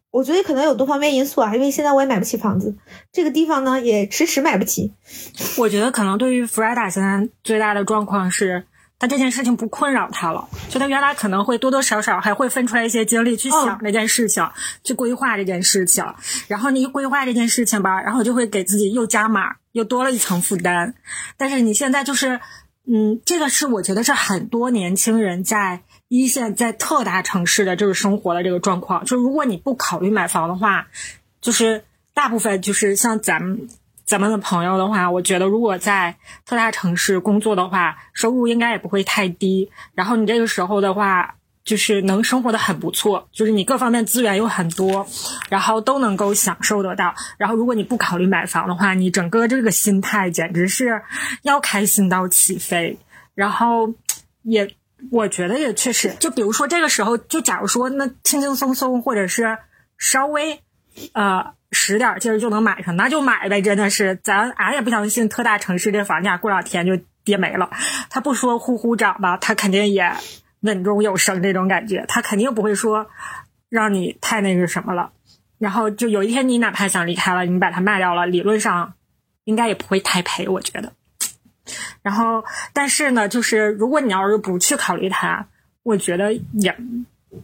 [0.10, 2.76] 我觉得可能有多方面因素啊，因为现在我也买不起房子，
[3.12, 4.94] 这个地方呢也迟迟买不起。
[5.60, 8.66] 我觉得可能对于弗莱达现在最大的状况是。
[8.98, 14.50] 但这件事情不困扰他了，就他原来可能会多多少少还会分出来一些精力去想这件事情，
[14.84, 16.06] 去规划这件事情。
[16.48, 20.96] 然后你一规划这件事情吧，然后就会给自己又加码，又多了一层负担。
[21.36, 22.40] 但是你现在就是，
[22.88, 29.04] 嗯，这个是我觉得是很多年轻人在一线、在特大城市的这个生活的这个状况。
[29.04, 30.88] 就如果你不考虑买房的话，
[31.42, 33.68] 就是大部分就是像咱们。
[34.06, 36.16] 咱们的朋友的话，我觉得如果在
[36.46, 39.72] 特大城市工作的话，收入应该也不会太低。
[39.96, 45.08] 然后你这个时候的话，就是能生活的很不错，就是你各方面资源有很多，
[45.50, 47.16] 然后都能够享受得到。
[47.38, 51.02] 然后如果你不考虑买房的话，你整个这个心态简直是
[51.42, 53.00] 要开心到起飞。
[53.34, 53.92] 然后
[54.44, 54.76] 也，
[55.10, 59.58] 我觉得也确实，就比如说这个时候，就假如说那轻轻松松，或者是
[59.98, 60.62] 稍微，
[61.14, 61.56] 呃。
[61.76, 63.62] 使点劲儿就能买上，那就买呗！
[63.62, 67.70] 真的是，咱俺也不相信特大城市这房价过两天就跌没了。
[68.10, 70.12] 他不说呼呼涨吧，他肯定也
[70.62, 73.08] 稳中有升这种感觉，他肯定不会说
[73.70, 75.12] 让你太那个什么了。
[75.60, 78.94] 然后就有一天你哪怕想离开了，你把它卖掉了，理论上
[79.44, 80.94] 应该也不会太赔，我觉得。
[82.02, 85.48] 然后，但是呢，就是如果你要是不去考虑它，
[85.84, 86.76] 我觉得也。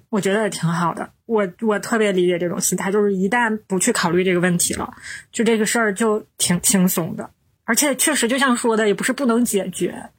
[0.10, 4.94] 我觉得也挺好的，我我特别理解这种心态，就是一旦不去考虑这个问题了，
[5.32, 7.30] 就这个事儿就挺轻松的，
[7.64, 10.10] 而且确实就像说的，也不是不能解决，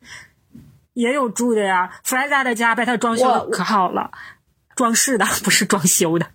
[0.94, 1.90] 也有住的呀。
[2.04, 4.10] 弗莱达的家被他装修的可好了，
[4.74, 6.26] 装饰的不是装修的，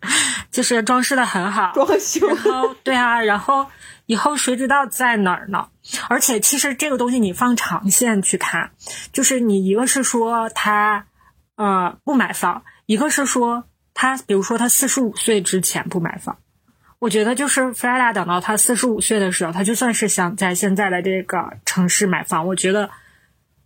[0.52, 1.72] 就是装饰的很好。
[1.74, 2.28] 装修。
[2.28, 3.68] 然后对啊，然后
[4.06, 5.70] 以后谁知道在哪儿呢？
[6.10, 8.72] 而且其实这个东西你放长线去看，
[9.12, 11.06] 就是你一个是说他
[11.56, 12.64] 呃不买房。
[12.88, 16.38] 一个是说他，比如说他四十五岁之前不买房，
[17.00, 22.90] 我觉得就是弗拉达等到他四十五岁的时候，他就算是想在现在的这个城市买房，我觉得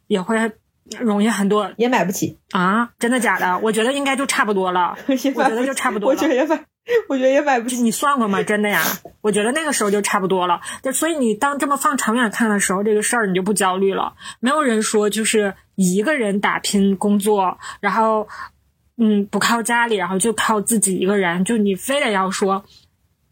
[0.08, 0.52] 也会
[1.00, 2.90] 容易很多，也买不起啊！
[2.98, 3.60] 真的假的？
[3.60, 6.10] 我觉得应该就差不多了， 我觉得就差不多。
[6.10, 6.66] 我觉得也买，
[7.08, 7.80] 我觉得也买不起。
[7.84, 8.42] 你算过吗？
[8.42, 8.82] 真的呀？
[9.22, 10.62] 我觉得那个时候就差不多了。
[10.82, 14.16] 就所以你当这么放长远看的时候，这个事儿你就不焦虑了。
[14.40, 18.28] 没有人说就是一个人打拼工作，然后。
[19.04, 22.64] 嗯，不靠家里，然后就靠自己一个人，就你非得要说，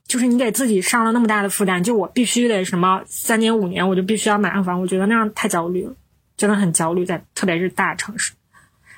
[0.07, 5.93] 就是你给自己上了那么大的负担，就我必须得什么三年五年，我就必须要买上房，我觉得那样太焦虑了，
[6.35, 8.33] 真的很焦虑，在特别是大城市。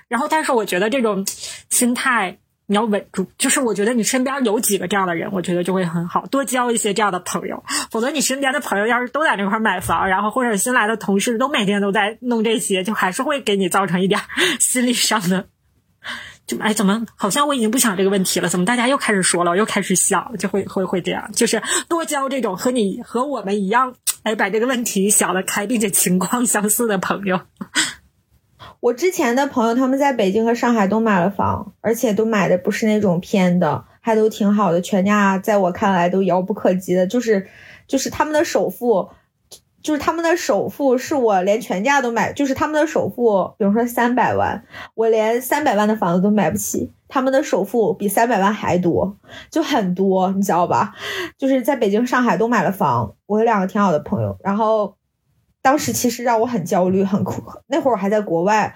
[0.07, 1.25] 然后，但是我觉得这种
[1.69, 7.61] 心态你要稳住，就是我觉得你身边有几个这样的人，我觉得就会很好，多交一些这样的朋友，
[7.91, 14.21] 否则你身边的朋友要是都在那块买房，然后或者新来的同事都每天都在弄这些，就还是会给你造成一点
[14.57, 15.47] 心理上的。
[16.59, 18.49] 哎，怎么好像我已经不想这个问题了？
[18.49, 19.51] 怎么大家又开始说了？
[19.51, 23.93] 我又开始想，就会会会这样，就是多交这种和你和我们一样，
[24.23, 27.39] 哎，把这个问题想得开，并且情况相似的朋友。
[28.79, 37.47] 我之前的朋友，他们在北京和上海都买了房，而且都买的不是那种偏的，还都挺好的，全家在我看来都遥不可及的，就是
[37.87, 39.09] 就是他们的首付。
[39.83, 44.63] 就是他们的首付是我连全价都买，就是他们的首付，比如说三百万，
[44.93, 49.17] 我连三百万的房子都买不起，他们的首付比三百万还多，
[49.49, 50.93] 就很多，你知道吧？
[51.37, 54.95] 就是在北京、上海都买了房，我有两个挺好的朋友，然后
[55.61, 57.41] 当时其实让我很焦虑，很苦。
[57.67, 58.75] 那会儿我还在国外，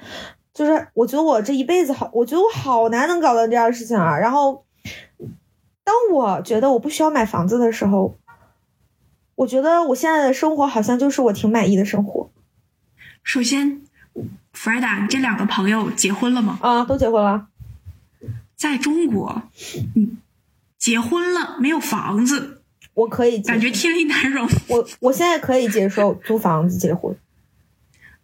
[0.54, 4.18] 就是我觉得我这一辈子好，我觉得我好难能搞到这样的事情啊。
[4.18, 4.64] 然后，
[5.84, 8.18] 当我觉得我不需要买房子的时候，
[9.36, 12.32] 我觉得我现在的生活好像就是我挺满意的生活。
[13.24, 13.82] 首先，
[14.54, 16.60] 弗莱达，你这两个朋友结婚了吗？
[16.62, 17.48] 啊，都结婚了。
[18.56, 19.44] 在中国，
[19.96, 20.18] 嗯，
[20.78, 22.62] 结婚了没有房子，
[22.94, 24.48] 我可以感觉天理难容。
[24.70, 27.16] 我我现在可以接受租房子结婚。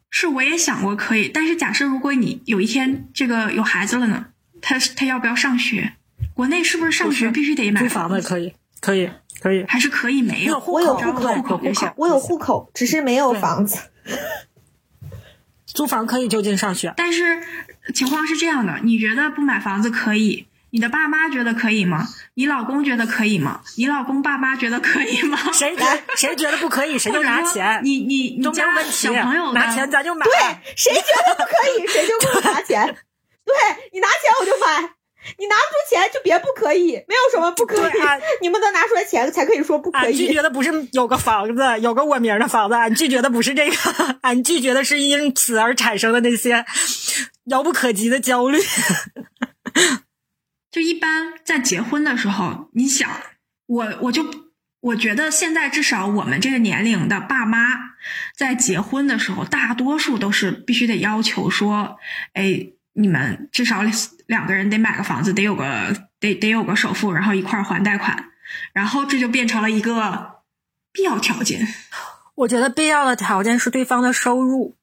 [0.09, 4.27] 是，我也想过可以，但是假设如果你有一天这个有孩子了呢？
[4.61, 5.93] 他他要不要上学？
[6.35, 8.21] 国内是不是上学必须得买租房子？
[8.21, 9.09] 可以，可以，
[9.41, 10.59] 可以，还是可以没有？
[10.67, 11.91] 我有户口，户口就行。
[11.97, 13.79] 我有户口，只是没有房子。
[15.65, 17.41] 租房可以就近上学，但是
[17.93, 20.47] 情况是这样的：你觉得不买房子可以？
[20.73, 22.07] 你的爸妈觉得可以吗？
[22.35, 23.61] 你老公觉得可以吗？
[23.77, 25.37] 你老公爸妈觉得可以吗？
[25.51, 25.75] 谁
[26.15, 27.81] 谁觉得不可以，谁就拿钱。
[27.83, 30.23] 你你你家小朋友拿钱咱就买。
[30.25, 30.33] 对，
[30.77, 32.85] 谁觉得不可以，谁就给我拿钱。
[33.43, 33.53] 对
[33.91, 34.93] 你拿钱我就买。
[35.37, 37.91] 你拿不出钱就别不可以，没有什么不可以。
[38.41, 40.17] 你们能拿出来钱才可以说不可以。
[40.17, 43.75] 拒绝的不是有个房子，有个我名的房子，俺拒绝的不是这个，
[44.21, 46.65] 俺拒绝的是因此而产生的那些
[47.45, 48.59] 遥不可及的焦虑。
[50.71, 53.09] 就一般在结婚的时候，你想，
[53.67, 54.25] 我我就
[54.79, 57.59] 我觉得现在至少我们这个年龄的爸妈
[58.35, 61.97] 在结婚的时候，大多数都是必须得要求说，
[62.33, 63.81] 哎，你们至少
[64.25, 68.31] 两个人得买个房子，得有个得得有个首付，然后一块儿还贷款，
[68.73, 70.41] 然后这就变成了一个
[70.91, 71.67] 必要条件。
[72.35, 74.75] 我觉得必要的条件是对方的收入，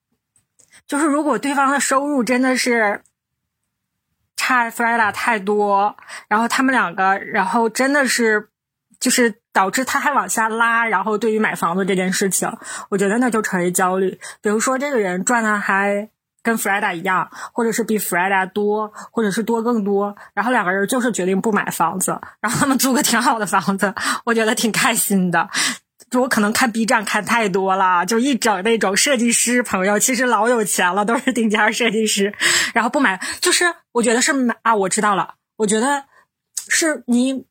[0.87, 3.03] 就是如果对方的收入真的是。
[4.41, 5.97] 差 f r e d a 太多，
[6.29, 8.49] 然后他们两个，然后真的是，
[8.99, 10.87] 就是导致他还往下拉。
[10.87, 12.49] 然后对于买房子这件事情，
[12.89, 14.19] 我觉得那就成为焦虑。
[14.41, 16.09] 比如说这个人赚的还
[16.49, 23.95] 跟 f r e d a 一样，或者是比 f r e d a 多，或者是多更多，然后两个人就是决定不买房子，然后他们租个挺好的房子，
[24.25, 25.47] 我觉得挺开心的。
[26.11, 32.33] 就我可能看 B 站看太多了，就一整那种设计师朋友，其实老有钱了，都是顶尖设计师，
[32.73, 36.05] 然后不买，就是我觉得是买啊，我知道了，我觉得
[36.67, 37.45] 是你，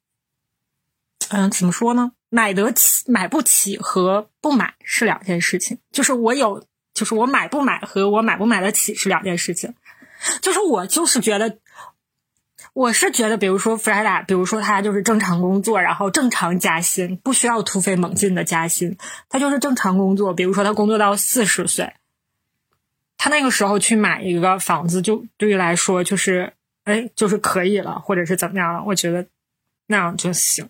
[1.30, 2.14] 嗯，怎么说呢？
[2.30, 6.66] 买得起买不起和不买是两件事情，就是我有，
[6.98, 9.76] 就是我买不买和我买不买得起是两件事情，
[10.42, 11.60] 就是我就是觉得。
[12.74, 18.98] 我是觉得，比如说弗莱达，比如说他就是正常工作，然后正常加薪，不需要突飞猛进的加薪，
[19.30, 20.32] 他就是正常工作。
[20.36, 21.94] 比如说他工作到四十岁，
[23.18, 28.84] 他那个时候去买一个房子，就对于来说就是，哎，就是可以了，或者是怎么样了？
[28.86, 29.26] 我觉得
[29.88, 30.70] 那样就行，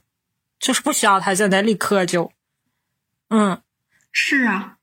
[0.59, 2.31] 就是不需要他现在立刻就，
[3.27, 3.61] 嗯，
[4.13, 4.76] 是啊，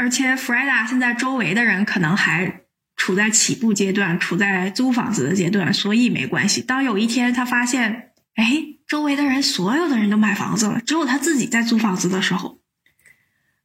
[0.00, 2.60] 而且，Freda 现在周围的人可能还。
[2.96, 6.60] 处在起步阶段，处在租房子的阶段，所以没关系。
[6.60, 12.60] 当有一天他发现，哎，周围的人所有的人都买房子了，只有他自己在租房子的时候，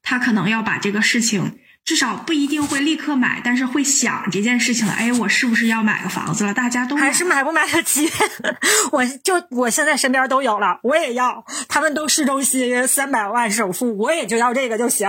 [0.01, 4.93] 他可能要把这个事情，至少不一定会立刻买，但是会想这件事情了。
[4.93, 6.53] 哎，我是不是要买个房子了？
[6.53, 8.11] 大家都还是买不买得起？
[8.91, 11.45] 我就我现在身边都有了，我也要。
[11.67, 15.07] 他们都市中心三百万首付，我也就要这个就行。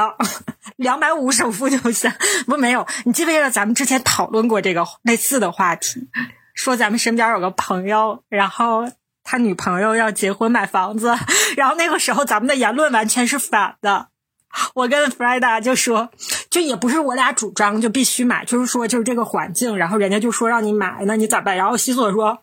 [0.77, 2.13] 两百五首付就行，
[2.47, 2.87] 不没有。
[3.07, 6.11] 你记不记得咱们之前讨论过这个类似的话题？
[6.55, 8.91] 说咱们身边有个朋友，然后
[9.25, 11.17] 他女朋友要结婚买房子，
[11.57, 14.09] 然后那个时候咱们的言论完全是反的。
[14.75, 16.09] 我跟 f r e d a 就说，
[16.51, 21.57] 就也不是我俩主张就必须买，就是说就是这个环境，然后人家就说让你买，那你咋办？
[21.57, 22.39] 然后西索说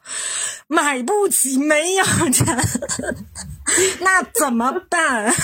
[0.67, 2.45] 买不起，没有钱，
[4.01, 5.33] 那怎么办？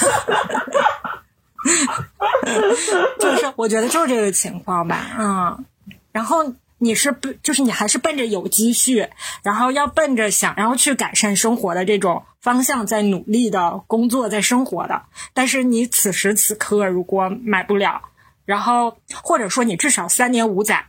[3.20, 5.66] 就是我觉得就是这个情况吧，嗯，
[6.12, 9.10] 然后你是不就是你还是奔着有积蓄，
[9.44, 18.02] 然后要奔着想然后去改善生活的这种方向在努力的工作在生活的，但是你此时此刻如果买不了，
[18.46, 20.88] 然后或者说你至少三年五载，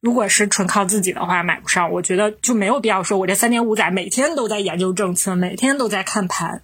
[0.00, 6.62] 如果是纯靠自己的话买不上，我觉得就没有必要说我这三年五载每天都在研究政策，每天都在看盘。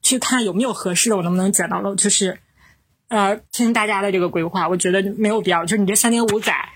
[0.00, 1.96] 去看有没有合适的，我能不能捡到漏？
[1.96, 2.38] 就是，
[3.08, 5.64] 呃，听大家的这个规划，我觉得没有必要。
[5.64, 6.68] 就是你这三年五载，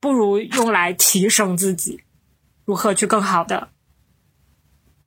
[0.00, 2.00] 不如用来提升自己，
[2.64, 3.68] 如何去更好的，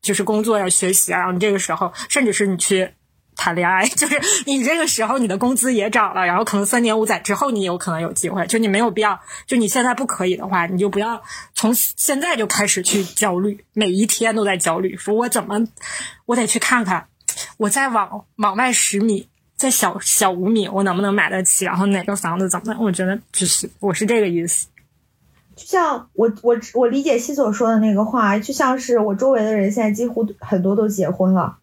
[0.08, 1.20] 就是工作呀、学习啊。
[1.20, 2.90] 然后你这个时候，甚至是你去
[3.36, 8.48] 谈恋爱， 就是你这个时候你的工资也涨了，然后可能三年五载之后你有可能有机会。
[8.48, 11.22] 就你没有必要，就你现在不可以的话，你就不要
[11.54, 15.68] 从现在就开始去焦虑，每一天都在焦虑，说我怎么，
[16.26, 17.08] 我得去看看。
[17.58, 21.66] 我再往往外十米，在小小五米，我能不能买得起？
[21.66, 22.76] 然后哪个房子怎么？
[22.80, 24.68] 我觉得就是我是这个意思。
[25.58, 31.58] 就像我我我理解西所说的那个话，就像是我周围的人现在几乎很多都结婚了，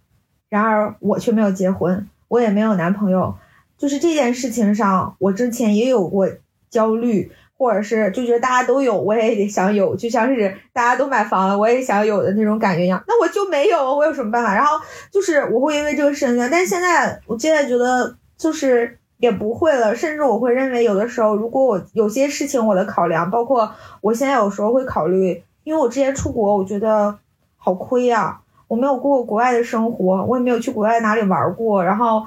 [0.51, 3.37] 然而我却没有结婚，我也没有男朋友。
[3.77, 6.29] 就是这件事情上，我之前也有过
[6.71, 13.03] 焦虑，或者是就觉得大家都有，我也得想有，就像是大家都买房了，我也想有的那种感觉一样。
[13.07, 14.55] 那我就没有，我有什么办法？
[14.55, 14.79] 然后
[15.11, 27.19] 就是我会因为这个事情，但现在我现在觉得就是也不会了，甚至我会认为有的时候，如果我有些事情我的考量，包括我现在有时候会考虑，因为我之前出国，我觉得
[27.57, 32.25] 好亏呀，我没有过过国外的生活，我也没有去国外哪里玩过，然后。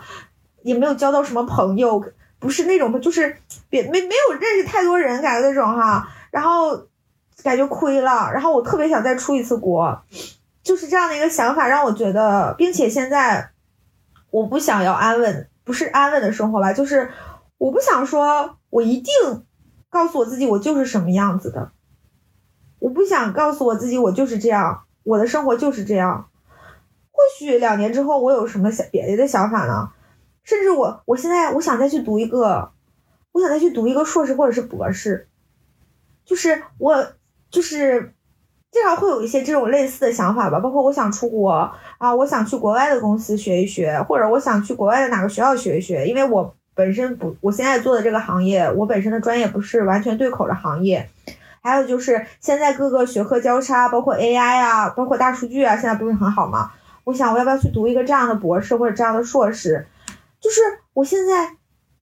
[0.63, 2.03] 也没有交到什么朋友，
[2.39, 3.38] 不是那种，就是
[3.69, 6.75] 别没没有认识太多人，感觉那种哈，然后
[7.41, 9.97] 感觉亏了，然后我特别想再出一次国，
[10.63, 13.51] 就是这样的一个想法让我觉得，并且现在
[14.29, 17.11] 我不想要安稳，不是安稳的生活吧，就是
[17.57, 19.13] 我不想说我一定
[19.89, 21.74] 告诉我自己我就是什么样子的，
[22.80, 26.30] 我不想告诉我自己我就是这样，我的生活就是这样，
[27.11, 29.91] 或许两年之后我有什么想别的想法呢？
[30.43, 32.72] 甚至我，我现在我想再去读一个，
[33.34, 35.28] 我想再去读一个硕士或者是博士，
[36.24, 37.11] 就是我
[37.51, 38.15] 就是
[38.72, 40.59] 经常会有一些这种类似的想法吧。
[40.59, 46.07] 包括我想出国啊，我想去国外的公司学一学，或者我想去国外的哪个学校学一学。
[46.07, 51.09] 因为我本身不，我现在做的这个行业，我本身的专业不是完全对口的行业。
[51.61, 56.72] 还有就是现在各个学科交叉，包括 AI 啊，包括大数据啊，现在不是很好吗？
[57.03, 59.88] 我想我要不要去读一个这样的博士或者这样的硕士？
[60.39, 60.61] 就是
[60.93, 61.55] 我现在，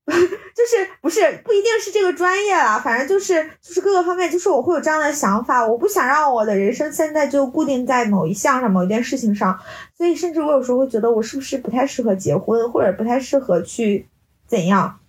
[0.55, 9.59] 就是不是不一定是这个专业啦，反正就是就是各个方面，就是我会有这样的想法，我不想让我的人生现在就固定在某一项上、某一件事情上，
[9.97, 14.07] 所以甚至我有时候会觉得我是不是不太适合结婚，或者不太适合去
[14.47, 14.99] 怎样，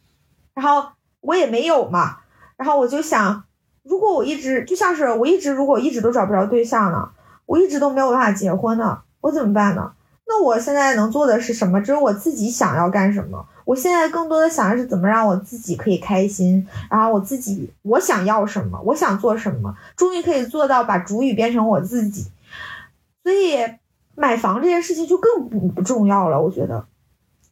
[0.54, 0.88] 然后
[1.20, 2.18] 我也没有嘛，
[2.56, 3.44] 然后我就想，
[3.82, 7.10] 如果我一直就像是我一直如果一直都找不着对象呢，
[7.44, 9.92] 我一直都没有办法结婚呢，我怎么办呢？
[10.28, 11.80] 那我现在能做的是什么？
[11.80, 13.46] 只有我自己想要干什么。
[13.64, 22.26] 我现在更多的想的是怎么让我自己可以开心，然后我自己我想要什么，我想做什么，终于可以做到把主语变成我自己。
[23.22, 23.58] 所以
[24.14, 26.40] 买房这件事情就更不不重要了。
[26.40, 26.86] 我觉得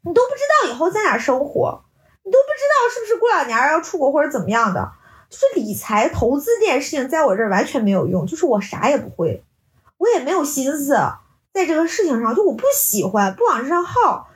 [0.02, 1.82] 你都不知道以后在哪生活，
[2.24, 4.92] 你都不知道是不是过两年要出国或者怎么样的。
[5.30, 8.24] 就是理财投资这件事情，在我这儿完全没有用。
[8.26, 9.42] 就是我啥也不会，
[9.98, 10.96] 我也没有心思。
[11.54, 14.28] 在这个事情上，就我不喜欢，不往这上耗，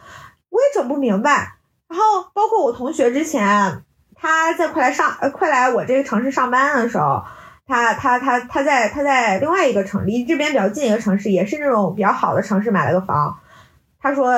[0.49, 1.57] 我也整不明白。
[1.89, 3.83] 然后包括我同学之前，
[4.15, 7.25] 他在快来上呃快来我这个城市上班的时候，
[7.67, 13.41] 他他他他在他在另外一个城离这边比较近一个城市，也是那种比较好的城市买了个房。
[14.01, 14.33] 他说：“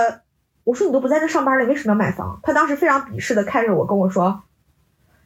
[0.64, 4.43] 我说你都不在那上班了，为什么要买房？”他当时非常鄙视的看着我跟我说：“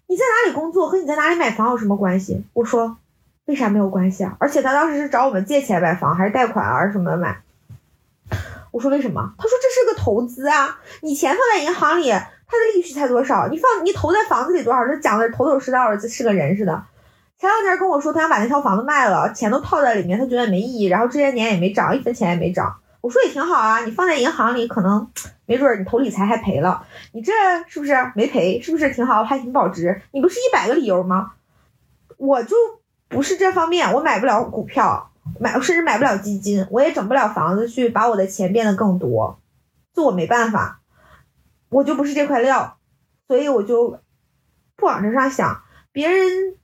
[0.09, 2.97] 你在哪里工作和你在哪里买房有什么关系？”我说
[3.47, 4.37] ：“为啥没有关系啊？
[4.41, 7.43] 而且他当时是找我们借钱买房，还是贷款啊什么的买。”
[8.73, 9.35] 我说为什么？
[9.39, 13.47] 他说这是个投资啊，你钱放在银行里，它的利息才多少？
[13.49, 14.85] 你放你投在房子里多少？
[14.87, 16.85] 这讲的头头是道的，是个人似的。
[17.39, 20.87] 前两天跟我说他想把那套房子卖了，钱都套在里面，他觉得没意义。
[20.87, 22.81] 然后这些年也没涨，一分钱也没涨。
[23.01, 25.09] 我说也挺好啊，你放在银行里，可能
[25.47, 27.33] 没准你投理财还赔了，你这
[27.69, 28.61] 是不是没赔？
[28.61, 29.23] 是不是挺好？
[29.23, 30.01] 还挺保值？
[30.11, 31.33] 你不是一百个理由吗？
[32.17, 32.57] 我就
[33.15, 35.11] 不是这方面，我买不了股票。
[35.41, 39.41] 买甚至买不了基金，我也整不了房子去把我的钱变得更多，
[39.95, 40.83] 就我没办法，
[41.71, 42.77] 我就不是这块料，
[43.27, 44.01] 所以我就
[44.77, 45.63] 不往这上想。
[45.93, 46.59] 别人，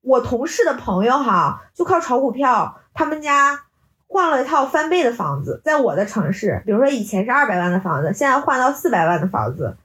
[0.00, 3.64] 我同事的朋友哈，就靠炒股票，他们家
[4.06, 9.76] 换了一套翻倍的房子，在我的城市，比如说以前是二百万的房子，现在换到四百万的房子，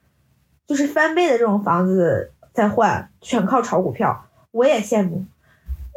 [0.66, 5.26] 就是翻倍的这种房子在换，全靠炒股票，我也羡慕。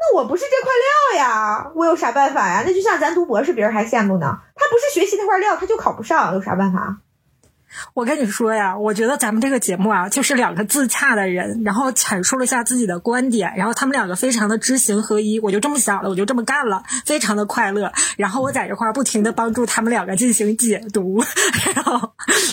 [0.06, 0.72] 那我不是这块
[1.16, 2.62] 料呀，我有啥办法呀？
[2.66, 4.38] 那就像咱读博士，别人还羡慕呢。
[4.54, 6.98] 他不是学习那块料，他就考不上，有啥办法？
[7.94, 17.90] 我跟你说呀，我觉得咱们这个节目啊，就是两个自洽的人，然后阐述了一下自己的观点，然后他们两个非常的知行合一，我就这么想了，我就这么干了，非常的快乐。
[18.18, 21.22] 然后我在这块不停的帮助他们两个进行解读，
[21.74, 22.12] 然后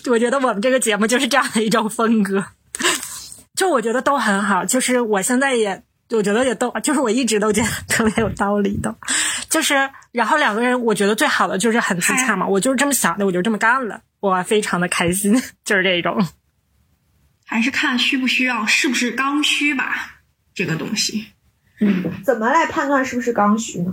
[0.09, 2.45] 我觉得我们这个节目就是这样的一种风格，
[3.55, 4.65] 就我觉得都很好。
[4.65, 5.83] 就是我现在也。
[6.11, 8.95] 我觉得也都，就是我一直都觉得特别有道理的，
[9.49, 16.27] 就是然后两个人，我觉得最好的就是很自洽嘛，我就是这么想的，我就这么干了，我非常的开心，就是这种。
[17.45, 20.21] 还是看需不需要，是不是刚需吧，
[20.53, 21.27] 这个东西。
[21.79, 23.91] 嗯，怎么来判断是不是刚需呢？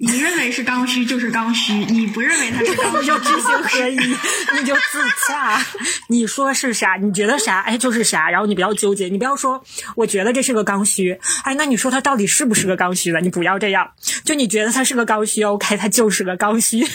[0.00, 5.60] 你认为是刚需就是刚需，你不认为它是刚需就知行合一，你就自洽。
[6.08, 8.30] 你说是啥，你觉得啥，哎，就是啥。
[8.30, 9.64] 然后你不要纠结，你不要说
[9.96, 13.20] 我觉得这是个刚需，哎，那你说它到底是不是个刚需的？
[13.20, 13.90] 你不要这样，
[14.24, 16.86] 就你觉得它是个刚需，OK，它就是个刚需。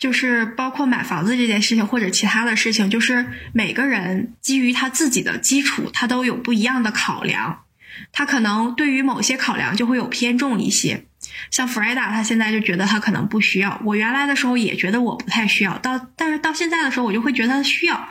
[0.00, 7.62] 就是包括买房子这件事情，或者其他的事情，就是每个人基于他自己的基础，他都有不一样的考量，
[8.10, 11.04] 他可能对于某些考量就会有偏重一些。
[11.50, 13.80] 像弗莱达，他现在就觉得他可能不需要。
[13.84, 18.08] 我原来的时候也觉得我不太需要，到但是到现在的时候，我就会觉得需要。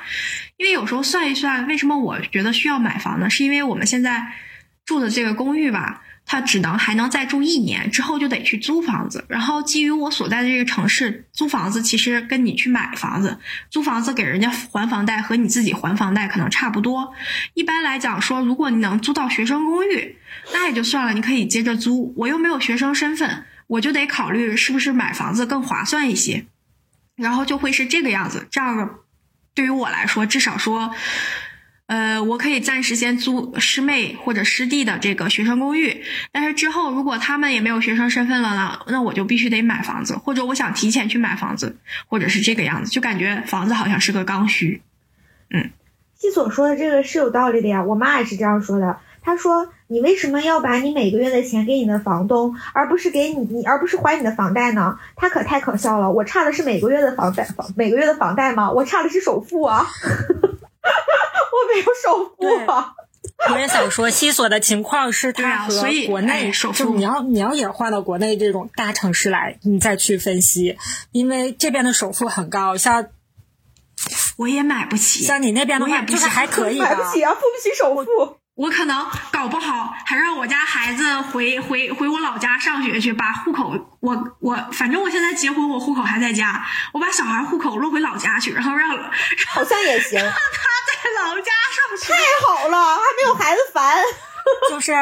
[0.58, 3.30] 因为有时候算一算，为什么我觉得需要买房呢？
[3.30, 4.34] 是因为我们现在
[4.86, 9.26] 住的这个公寓吧，他只能还能再住一年，之后就得去租房子。
[9.28, 17.14] 然后基于我所在的这个城市，租房子其实跟你去买房子，租房子给人家还房贷和你自己还房贷可能差不多。
[17.54, 20.18] 一般来讲说，如果你能租到学生公寓。
[20.54, 22.14] 那也就算了，你可以接着租。
[22.18, 26.48] 我又没有学生身份，我就得考虑是不是买房子更划算一些，
[27.16, 28.48] 然后就会是这个样子。
[28.50, 29.00] 这样
[29.54, 30.96] 对于我来说，至少说，
[31.92, 36.02] 呃，我可以暂时先租师妹或者师弟的这个学生公寓。
[36.32, 41.76] 但是之后如果他们也没有学生身份了呢，那我就必须得买房子，或者我想提前去买房子，
[42.08, 44.82] 或者是这个样子，就感觉房子好像是个刚需。
[45.50, 45.70] 嗯，
[46.18, 48.98] 西所说的这个是有道理的呀，我妈也是这样说的。
[49.22, 49.74] 她说。
[49.92, 54.98] 你为什么要把你每个月的钱给你的房东，而不是给你你，而不是还你的房贷呢？
[55.18, 56.10] 他可太可笑了！
[56.10, 58.72] 我差的是每个月的房贷，每个月的房贷吗？
[58.72, 59.86] 我差的是首付啊！
[61.62, 62.94] 我没有首付啊！
[63.52, 70.78] 我也想说，西索的情况是他和国内，就你要你要也换到国内这种大城市来，你再去分析，
[71.12, 73.08] 因为这边的首付很高，像
[74.38, 78.41] 我也买不起，像你那边的话就是还可以买不起啊，付不起首付。
[78.62, 78.96] 我可能
[79.32, 88.92] 搞不好还让我家孩子回回回我老家上学去，把户口我我反正我现在结婚，我户口还在家，我把小孩户口落回老家去，然后让
[89.48, 90.38] 好像也行，让他
[90.86, 93.98] 在老家上学，太好了，还没有孩子烦，
[94.70, 94.94] 就是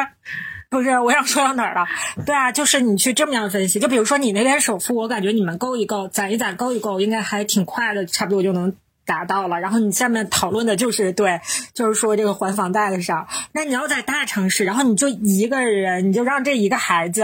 [0.70, 1.86] 不是我想说到哪儿了？
[2.24, 8.74] 对啊，就是你去这么样分析，就比如说你那边首付，我感觉你们够一够，攒一攒够一够，应该还挺快的，差不多就能。
[9.10, 11.40] 达到了，然后你下面讨论的就是对，
[11.74, 13.26] 就是说这个还房贷的事儿。
[13.50, 17.22] 那你要在大城市，然后你就一个人，你就让这一个孩子，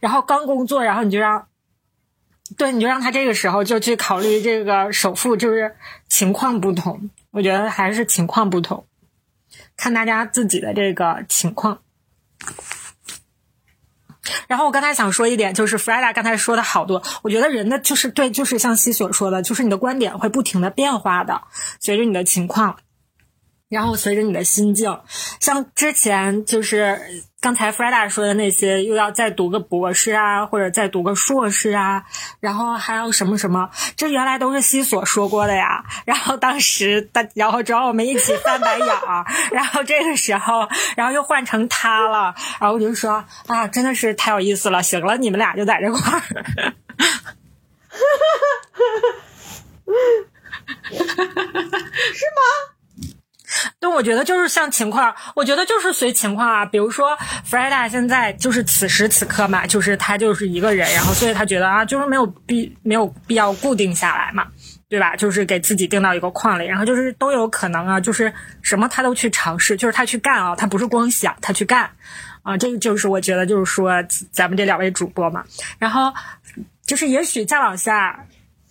[0.00, 1.46] 然后刚工作，然后你就让，
[2.56, 5.76] 对，你就让他这个时候就去考虑这个首付，就是
[6.08, 7.10] 情况不同。
[7.32, 8.86] 我觉得还是情况不同，
[9.76, 11.80] 看大家自己的这个情况。
[14.46, 21.42] 然后我刚才想说一点，就是 Freda 刚才说的好多，我觉得人的就是对，就是像西所说的，就是你的观点会不停的变化的，
[21.80, 22.76] 随着你的情况。
[23.68, 25.00] 然后随着你的心境，
[25.40, 27.00] 像之前就是
[27.46, 32.02] 刚才 Freda 说的那些，又要再读个博士啊，或者再读个硕士啊，
[32.40, 35.84] 然后还有什么什么，这原来都是西索说过的呀。
[36.04, 44.82] 然后当时大，然后找我们一起翻白眼儿，然后这个时候，然后又换成他了，然后我就说啊，真的是太有意思了。
[44.82, 46.22] 行了，你们俩就在这块儿，
[50.90, 52.75] 是吗？
[53.80, 56.64] 对，我觉得就是像情况，我觉得就是随情况啊。
[56.64, 57.16] 比如说
[57.48, 64.46] ，Freda 现在就是此时此刻嘛，就是他就是一个人，然后所以他觉得啊，就是没有必没有必要固定下来嘛，
[64.88, 65.14] 对吧？
[65.16, 68.32] 就是给自己定到一个框里，然后就是都有可能啊，就是
[68.62, 71.90] 什么他都去尝试，就是他去干啊，他不是光想，他去干
[72.42, 72.56] 啊。
[72.56, 73.92] 这个就是我觉得就是说
[74.32, 75.44] 咱们这两位主播嘛，
[75.78, 76.12] 然后
[76.84, 78.26] 就是也许再往下，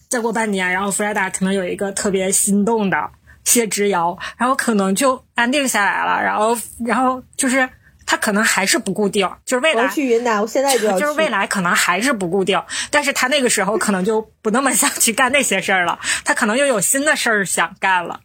[0.10, 3.10] 再过半年，然后 Freda 可能有一个特别心动的。
[3.46, 7.70] 谢之遥，然后可能就安定下来了，然后，然后就是
[8.06, 18.20] 他可能还是不固定，就是未来去云南，我现在就是未来可能还是不固定，但是他那个时候可能就不那么想去干那些事儿了，他可能又有新的事儿想干了，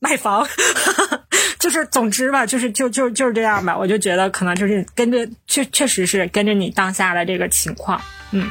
[0.00, 0.46] 卖房，
[1.58, 8.00] 就是总之吧，就是就就就是这样吧，我就觉得可能就是跟着确确实是跟着你当下的这个情况，
[8.32, 8.50] 嗯。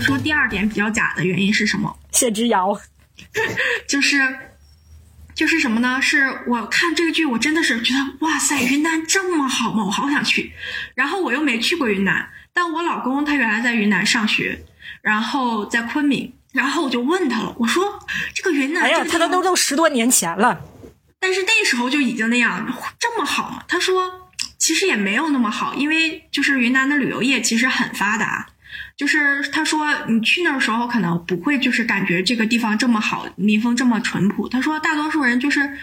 [0.00, 1.98] 说第二点比较假的原因是什么？
[2.12, 2.78] 谢之遥，
[3.86, 4.18] 就是
[5.34, 6.00] 就是什么呢？
[6.00, 9.84] 是我看这个剧，我真的是觉得哇塞，云南这么好吗？
[9.84, 10.52] 我好想去。
[10.94, 14.64] 然后我又没去过云南，但我老公他原来在云南上学，
[15.02, 17.98] 然后在昆明，然后我就问他了，我说
[18.34, 20.60] 这个云南，哎呀，他都都都十多年前了，
[21.20, 22.66] 但是那时候就已经那样
[22.98, 23.62] 这么好吗？
[23.68, 28.48] 他说其实也没有那么好，因为就是云南的旅游业其实很发达。
[28.96, 34.48] 就是他说你去那儿时候可能不会就是感觉这个地方这么好，民风这么淳朴。
[34.48, 35.76] 他说大多数人就是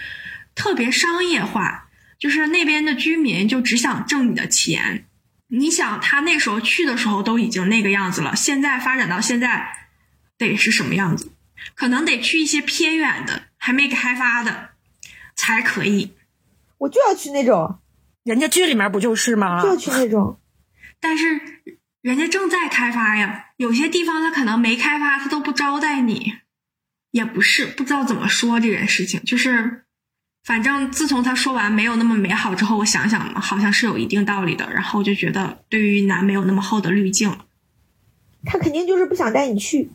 [0.55, 5.05] 特别商业化，就是那边的居民就只想挣你的钱。
[5.49, 9.67] 你想他那时候去的时候都已经那个样子了，现在发展到现在
[10.37, 11.31] 得是什么样子？
[11.75, 14.71] 可能得去一些偏远的还没开发的
[15.35, 16.13] 才可以。
[16.79, 17.79] 我就要去那种，
[18.23, 19.61] 人家剧里面不就是吗？
[19.61, 20.39] 就要去那种。
[20.99, 21.39] 但是
[22.03, 26.33] 人家正在开发呀，有些地方他可能没开发，他都不招待你。
[27.11, 29.85] 也不是不知道怎么说这件事情，就是
[30.43, 34.69] 反正自从他说完没有那么美好之后，我想想好像是有一定道理的。
[34.73, 37.37] 然后我就觉得对于男没有那么厚的滤镜。
[38.43, 39.89] 他肯定就是不想带你去。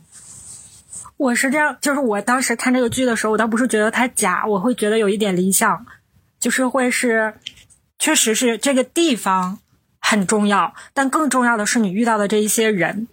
[1.17, 5.85] 我是这样，就是我当时看这个剧的时候，我倒不是觉得它假，我会觉得有一点理想，
[6.39, 7.35] 就是会是，
[7.99, 9.59] 确实是这个地方
[10.09, 13.07] 很重要，但更重要的是你遇到的这一些人。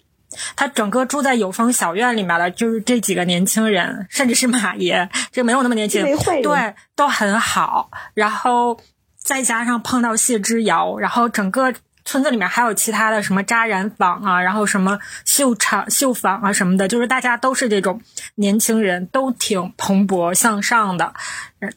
[0.57, 6.03] 他整个住在有风小院里面的，就是这几个年轻人，甚至是马爷，这没有那么年轻，
[6.43, 7.91] 对，都很好。
[8.15, 8.81] 然后
[9.17, 11.75] 再加上碰到谢之遥，然后整个。
[12.09, 18.01] 村子里面还有其他的什么扎染坊啊，然后什么绣厂、绣坊啊什么的，就是大家都是这种
[18.37, 21.13] 年轻人，都挺蓬勃向上的。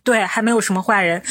[0.03, 1.23] 对，还没有什么坏人，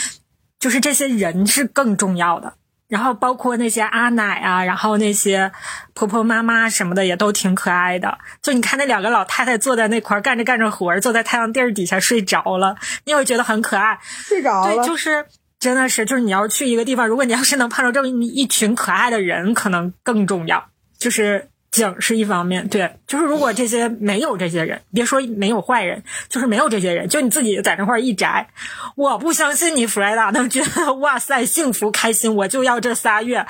[0.59, 2.55] 就是这些人是更重要的。
[2.89, 5.53] 然后包括那些阿奶啊，然后那些
[5.95, 8.19] 婆婆妈妈什么的也都挺可爱的。
[8.43, 13.99] 就你看那两个老太太坐在那块儿干着干着活儿，坐在太阳地儿底下睡着了，你会觉得很可爱。
[14.03, 15.27] 睡着了，对，就是。
[15.61, 20.65] 真的是，就是你要去一个地方，如果你要是能碰到这么一群可爱的人，可能更重要。
[20.97, 28.49] 就是景是一方面，对，就是如果这些没有这些人，别说没有坏人，就是没有这些人，就你自己在那块一宅，
[28.97, 33.47] 我不相信你弗莱达能觉得哇塞幸福开心，我就要这仨月，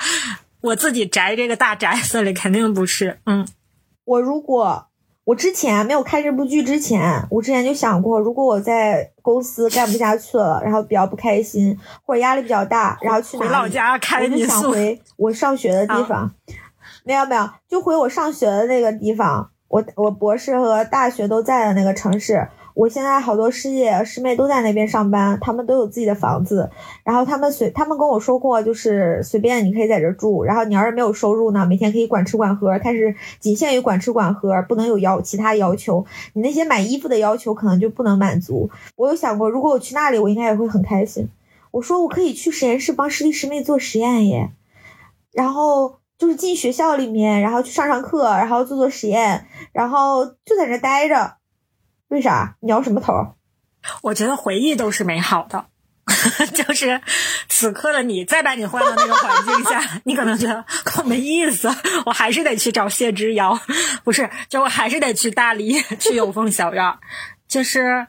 [0.61, 3.19] 我自己宅这个大宅子里肯定不是。
[3.25, 3.47] 嗯，
[4.05, 4.85] 我如果。
[5.25, 16.33] 我之前没有看这部剧之前，我之前就想过，如果我在公司干不下去了，然后比较不开心或者压力比较大，然后去回老家开民宿，我就想回我上学的地方。
[17.09, 22.47] 没有没有，就回我上学的那个地方，我我博士和大学都在的那个城市。
[22.75, 26.69] 我现在好多师姐师妹都在那边上班，他们都有自己的房子，
[27.03, 38.69] 然后他们随他们跟我说过，就是随便你可以在这住，然后你要是没有收入呢，每天可以管吃管喝，但是仅限于管吃管喝，不能有要其他要求，你那些买衣服的要求可能就不能满足。
[38.95, 41.27] 我有想过，如果我去那里，我应该也会很开心。
[41.71, 44.51] 我说我可以去实验室帮师弟师妹做实验耶，
[45.33, 51.37] 然后就是进学校里面，然后去上上课，然后做做实验，然后就在这待着。
[52.09, 52.55] 为啥？
[52.59, 53.35] 你要什么头？
[54.01, 55.67] 我觉得回忆都是美好的，
[56.53, 57.01] 就是
[57.47, 61.69] 此刻的你，再把你换到那个环境下， 你可能觉得可没意思。
[62.05, 63.59] 我还是得去找谢之遥，
[64.03, 66.97] 不是，就我还是得去大理，去有风小院，
[67.47, 68.07] 就是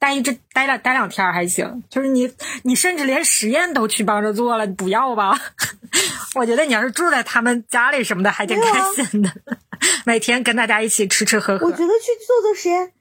[0.00, 1.84] 待一这待两待两天还行。
[1.88, 2.28] 就是你，
[2.64, 5.38] 你甚至连实验都去帮着做了，你不要吧？
[6.34, 9.30] 我觉得你要是住在他们家里什么的，还挺开心的，
[10.04, 11.66] 每天跟大家一起吃吃喝喝。
[11.66, 12.92] 我觉得去做做实验。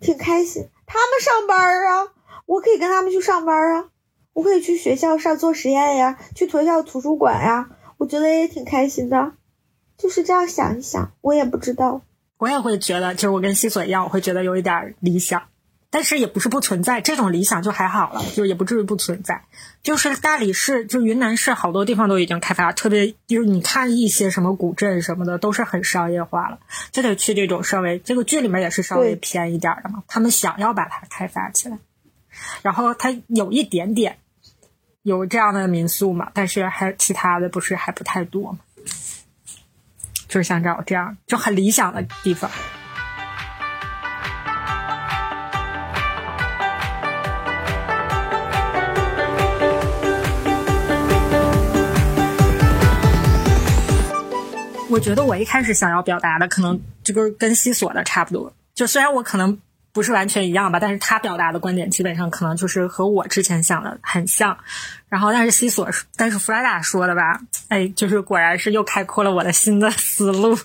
[0.00, 2.08] 挺开心，他们上班啊，
[2.46, 3.86] 我可以跟他们去上班啊，
[4.32, 7.68] 我可以去学校上做实验呀，去学校图书馆呀，
[7.98, 9.32] 我觉得也挺开心的，
[9.98, 12.00] 就是这样想一想，我也不知道，
[12.38, 15.42] 我也会觉得，就是我跟西索一样，我会觉得有一点理想。
[15.90, 19.44] 但是也不是不存在这种理想就还好了，就也不至于不存在。
[19.82, 26.58] 就是大理市，就云南市好多地方都已经开发，特别就是你看一些什么古镇什么的，都是很商业化了，
[26.92, 30.02] 就得去这种稍微这个剧里面也是稍微偏一点的嘛。
[30.06, 31.78] 他们想要把它开发起来，
[32.60, 34.18] 然后它有一点点
[35.02, 38.58] 有这样的民宿嘛，但是还其他的不是还不太多嘛，
[40.28, 42.50] 就是想找这样就很理想的地方。
[54.98, 58.52] 我觉得我一开始想要表达的，可能这个跟西索的差不多。
[58.74, 59.56] 就虽然我可能
[59.92, 64.58] 不是完全一样吧，但是他表达的观点基本上可能就是和我之前想的很像。
[65.08, 70.58] 然后，但是西索，但是弗拉达说的吧，哎，就是果然是又开阔了我的新的思路。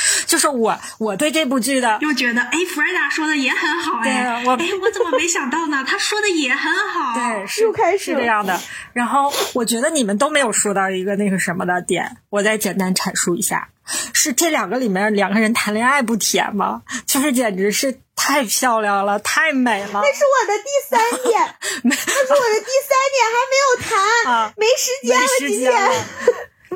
[0.26, 5.84] 就是我，我对这部剧的又觉得，哎，弗瑞达说的也很好，哎，我，哎，我怎么没想到呢？
[5.86, 8.58] 他说的也很好， 对，是开是这样的。
[8.92, 13.68] 然后我觉得你们都没有说到一个那个什么的点，我再简单阐述一下，
[14.12, 16.82] 是这两个里面两个人谈恋爱不甜吗？
[17.06, 20.00] 就是简直是太漂亮了，太美了。
[20.02, 25.72] 那是我的第三点， 那是我的第三点，还没有谈，没时间了，今天。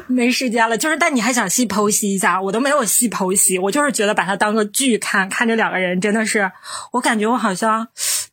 [0.07, 0.77] 没时间了。
[0.77, 6.51] 就是，但你还想细剖析一下，我都没有细剖析，我就是觉得把它当个剧看，看这两个人真的是，
[6.93, 7.89] 我感觉我好像，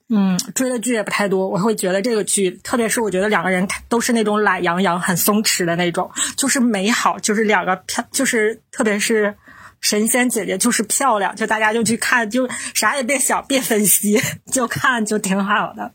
[0.09, 9.35] 嗯，追的剧也不太多，我会觉得这个剧，特别是我觉得两个人都是那种懒洋洋、很松弛的那种，就是美好，就是两个漂，就是特别是。
[9.81, 14.17] 神仙姐姐就是漂亮，就大家就去看，就啥也别想，别分析，
[14.49, 15.91] 就看就挺好的，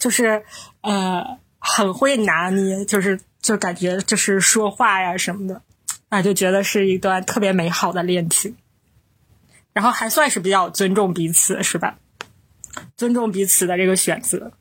[0.00, 0.42] 就是
[0.80, 1.24] 呃
[1.60, 5.62] 很会拿捏，就是就感觉就是说话呀什么的，
[6.10, 8.56] 啊就觉得是一段特别美好的恋情，
[9.72, 11.96] 然后还算是比较尊重彼此，是吧？
[12.94, 14.52] 尊重彼此的这个选择，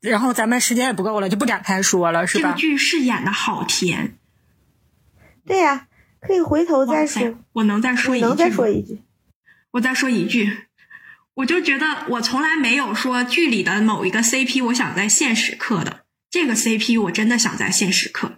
[0.00, 2.48] 然后咱们时间也不够了，就不展开说了，是吧？
[2.48, 4.16] 这个剧是演的好甜，
[5.44, 5.84] 对呀。
[6.20, 7.38] 可以回头再说。
[7.52, 9.02] 我能再说一句能再说一句？
[9.70, 10.64] 我再说一句，
[11.34, 16.00] 我就觉得我从来没有说剧里的某一个 CP 我想在现实刻的，
[16.40, 18.34] 这个 CP 我真的想在现实磕，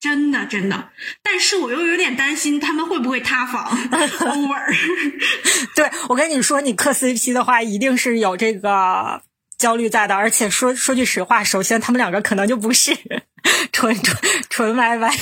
[0.00, 0.90] 真的真的。
[1.22, 4.76] 但是我又有点担心他们会不会塌房 over。
[5.76, 9.22] 对我跟你说，你磕 CP 的话，一定是有这个
[9.56, 10.16] 焦虑在的。
[10.16, 12.92] 而且说说句实话，首先他们两个可能就不是
[13.70, 14.18] 纯纯
[14.50, 15.14] 纯 YY。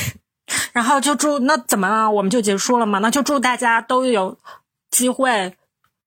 [0.73, 2.11] 然后就祝那怎么了？
[2.11, 3.01] 我们就结束了吗？
[3.01, 4.39] 那就祝大家都有
[4.91, 5.55] 机会，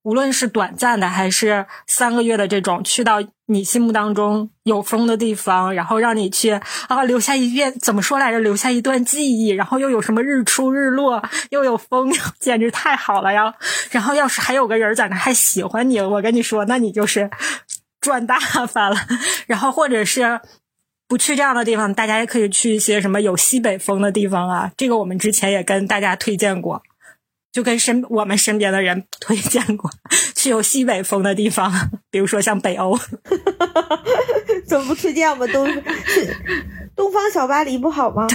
[0.04, 6.52] 无论是短暂的还是三个月的这种，去到你心目当中有风的地方，然后让你去
[6.88, 8.40] 啊留下一遍怎么说来着？
[8.40, 13.54] 留下一段记忆，然后又有什么日出日落，又有风， 简直太好了呀！
[13.92, 17.30] 然后要是还有个人在那还喜欢你，我跟你说，那你就是
[18.00, 18.98] 赚大发了。
[19.48, 20.42] 然后或者是。
[21.06, 24.72] 不去这样的地方，大家也可以去一些什么有西北风的地方啊。
[24.76, 26.82] 这个我们之前也跟大家推荐过，
[27.54, 29.90] 就跟身我们身边的人推荐过，
[30.36, 31.72] 去有西北风的地方，
[32.10, 33.00] 比如说像北欧。
[34.68, 35.66] 怎么不推荐我们东
[36.96, 38.28] 东方小巴黎不好吗？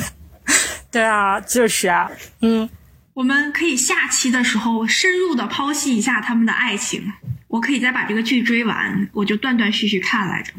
[0.90, 2.10] 对啊，就是啊，
[2.40, 2.70] 嗯，
[3.14, 7.12] 我们可以下期的时候深入的剖析一下他们的爱情。
[7.48, 10.52] 我可以再把这个剧追完，我就断断续续看来着。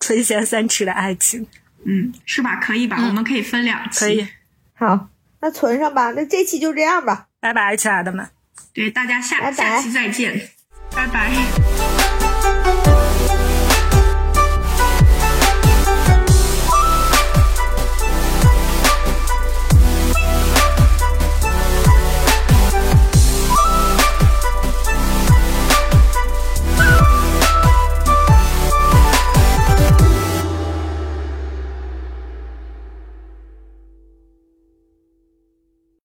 [0.00, 1.46] 垂涎三尺的爱情，
[1.84, 2.56] 嗯，是吧？
[2.56, 2.96] 可以吧？
[3.06, 4.26] 我们可以分两期，可以。
[4.74, 5.08] 好，
[5.40, 6.10] 那存上吧。
[6.12, 8.28] 那这期就这样吧，拜拜，亲爱的们。
[8.72, 10.50] 对，大家下下期再见，
[10.94, 11.89] 拜拜。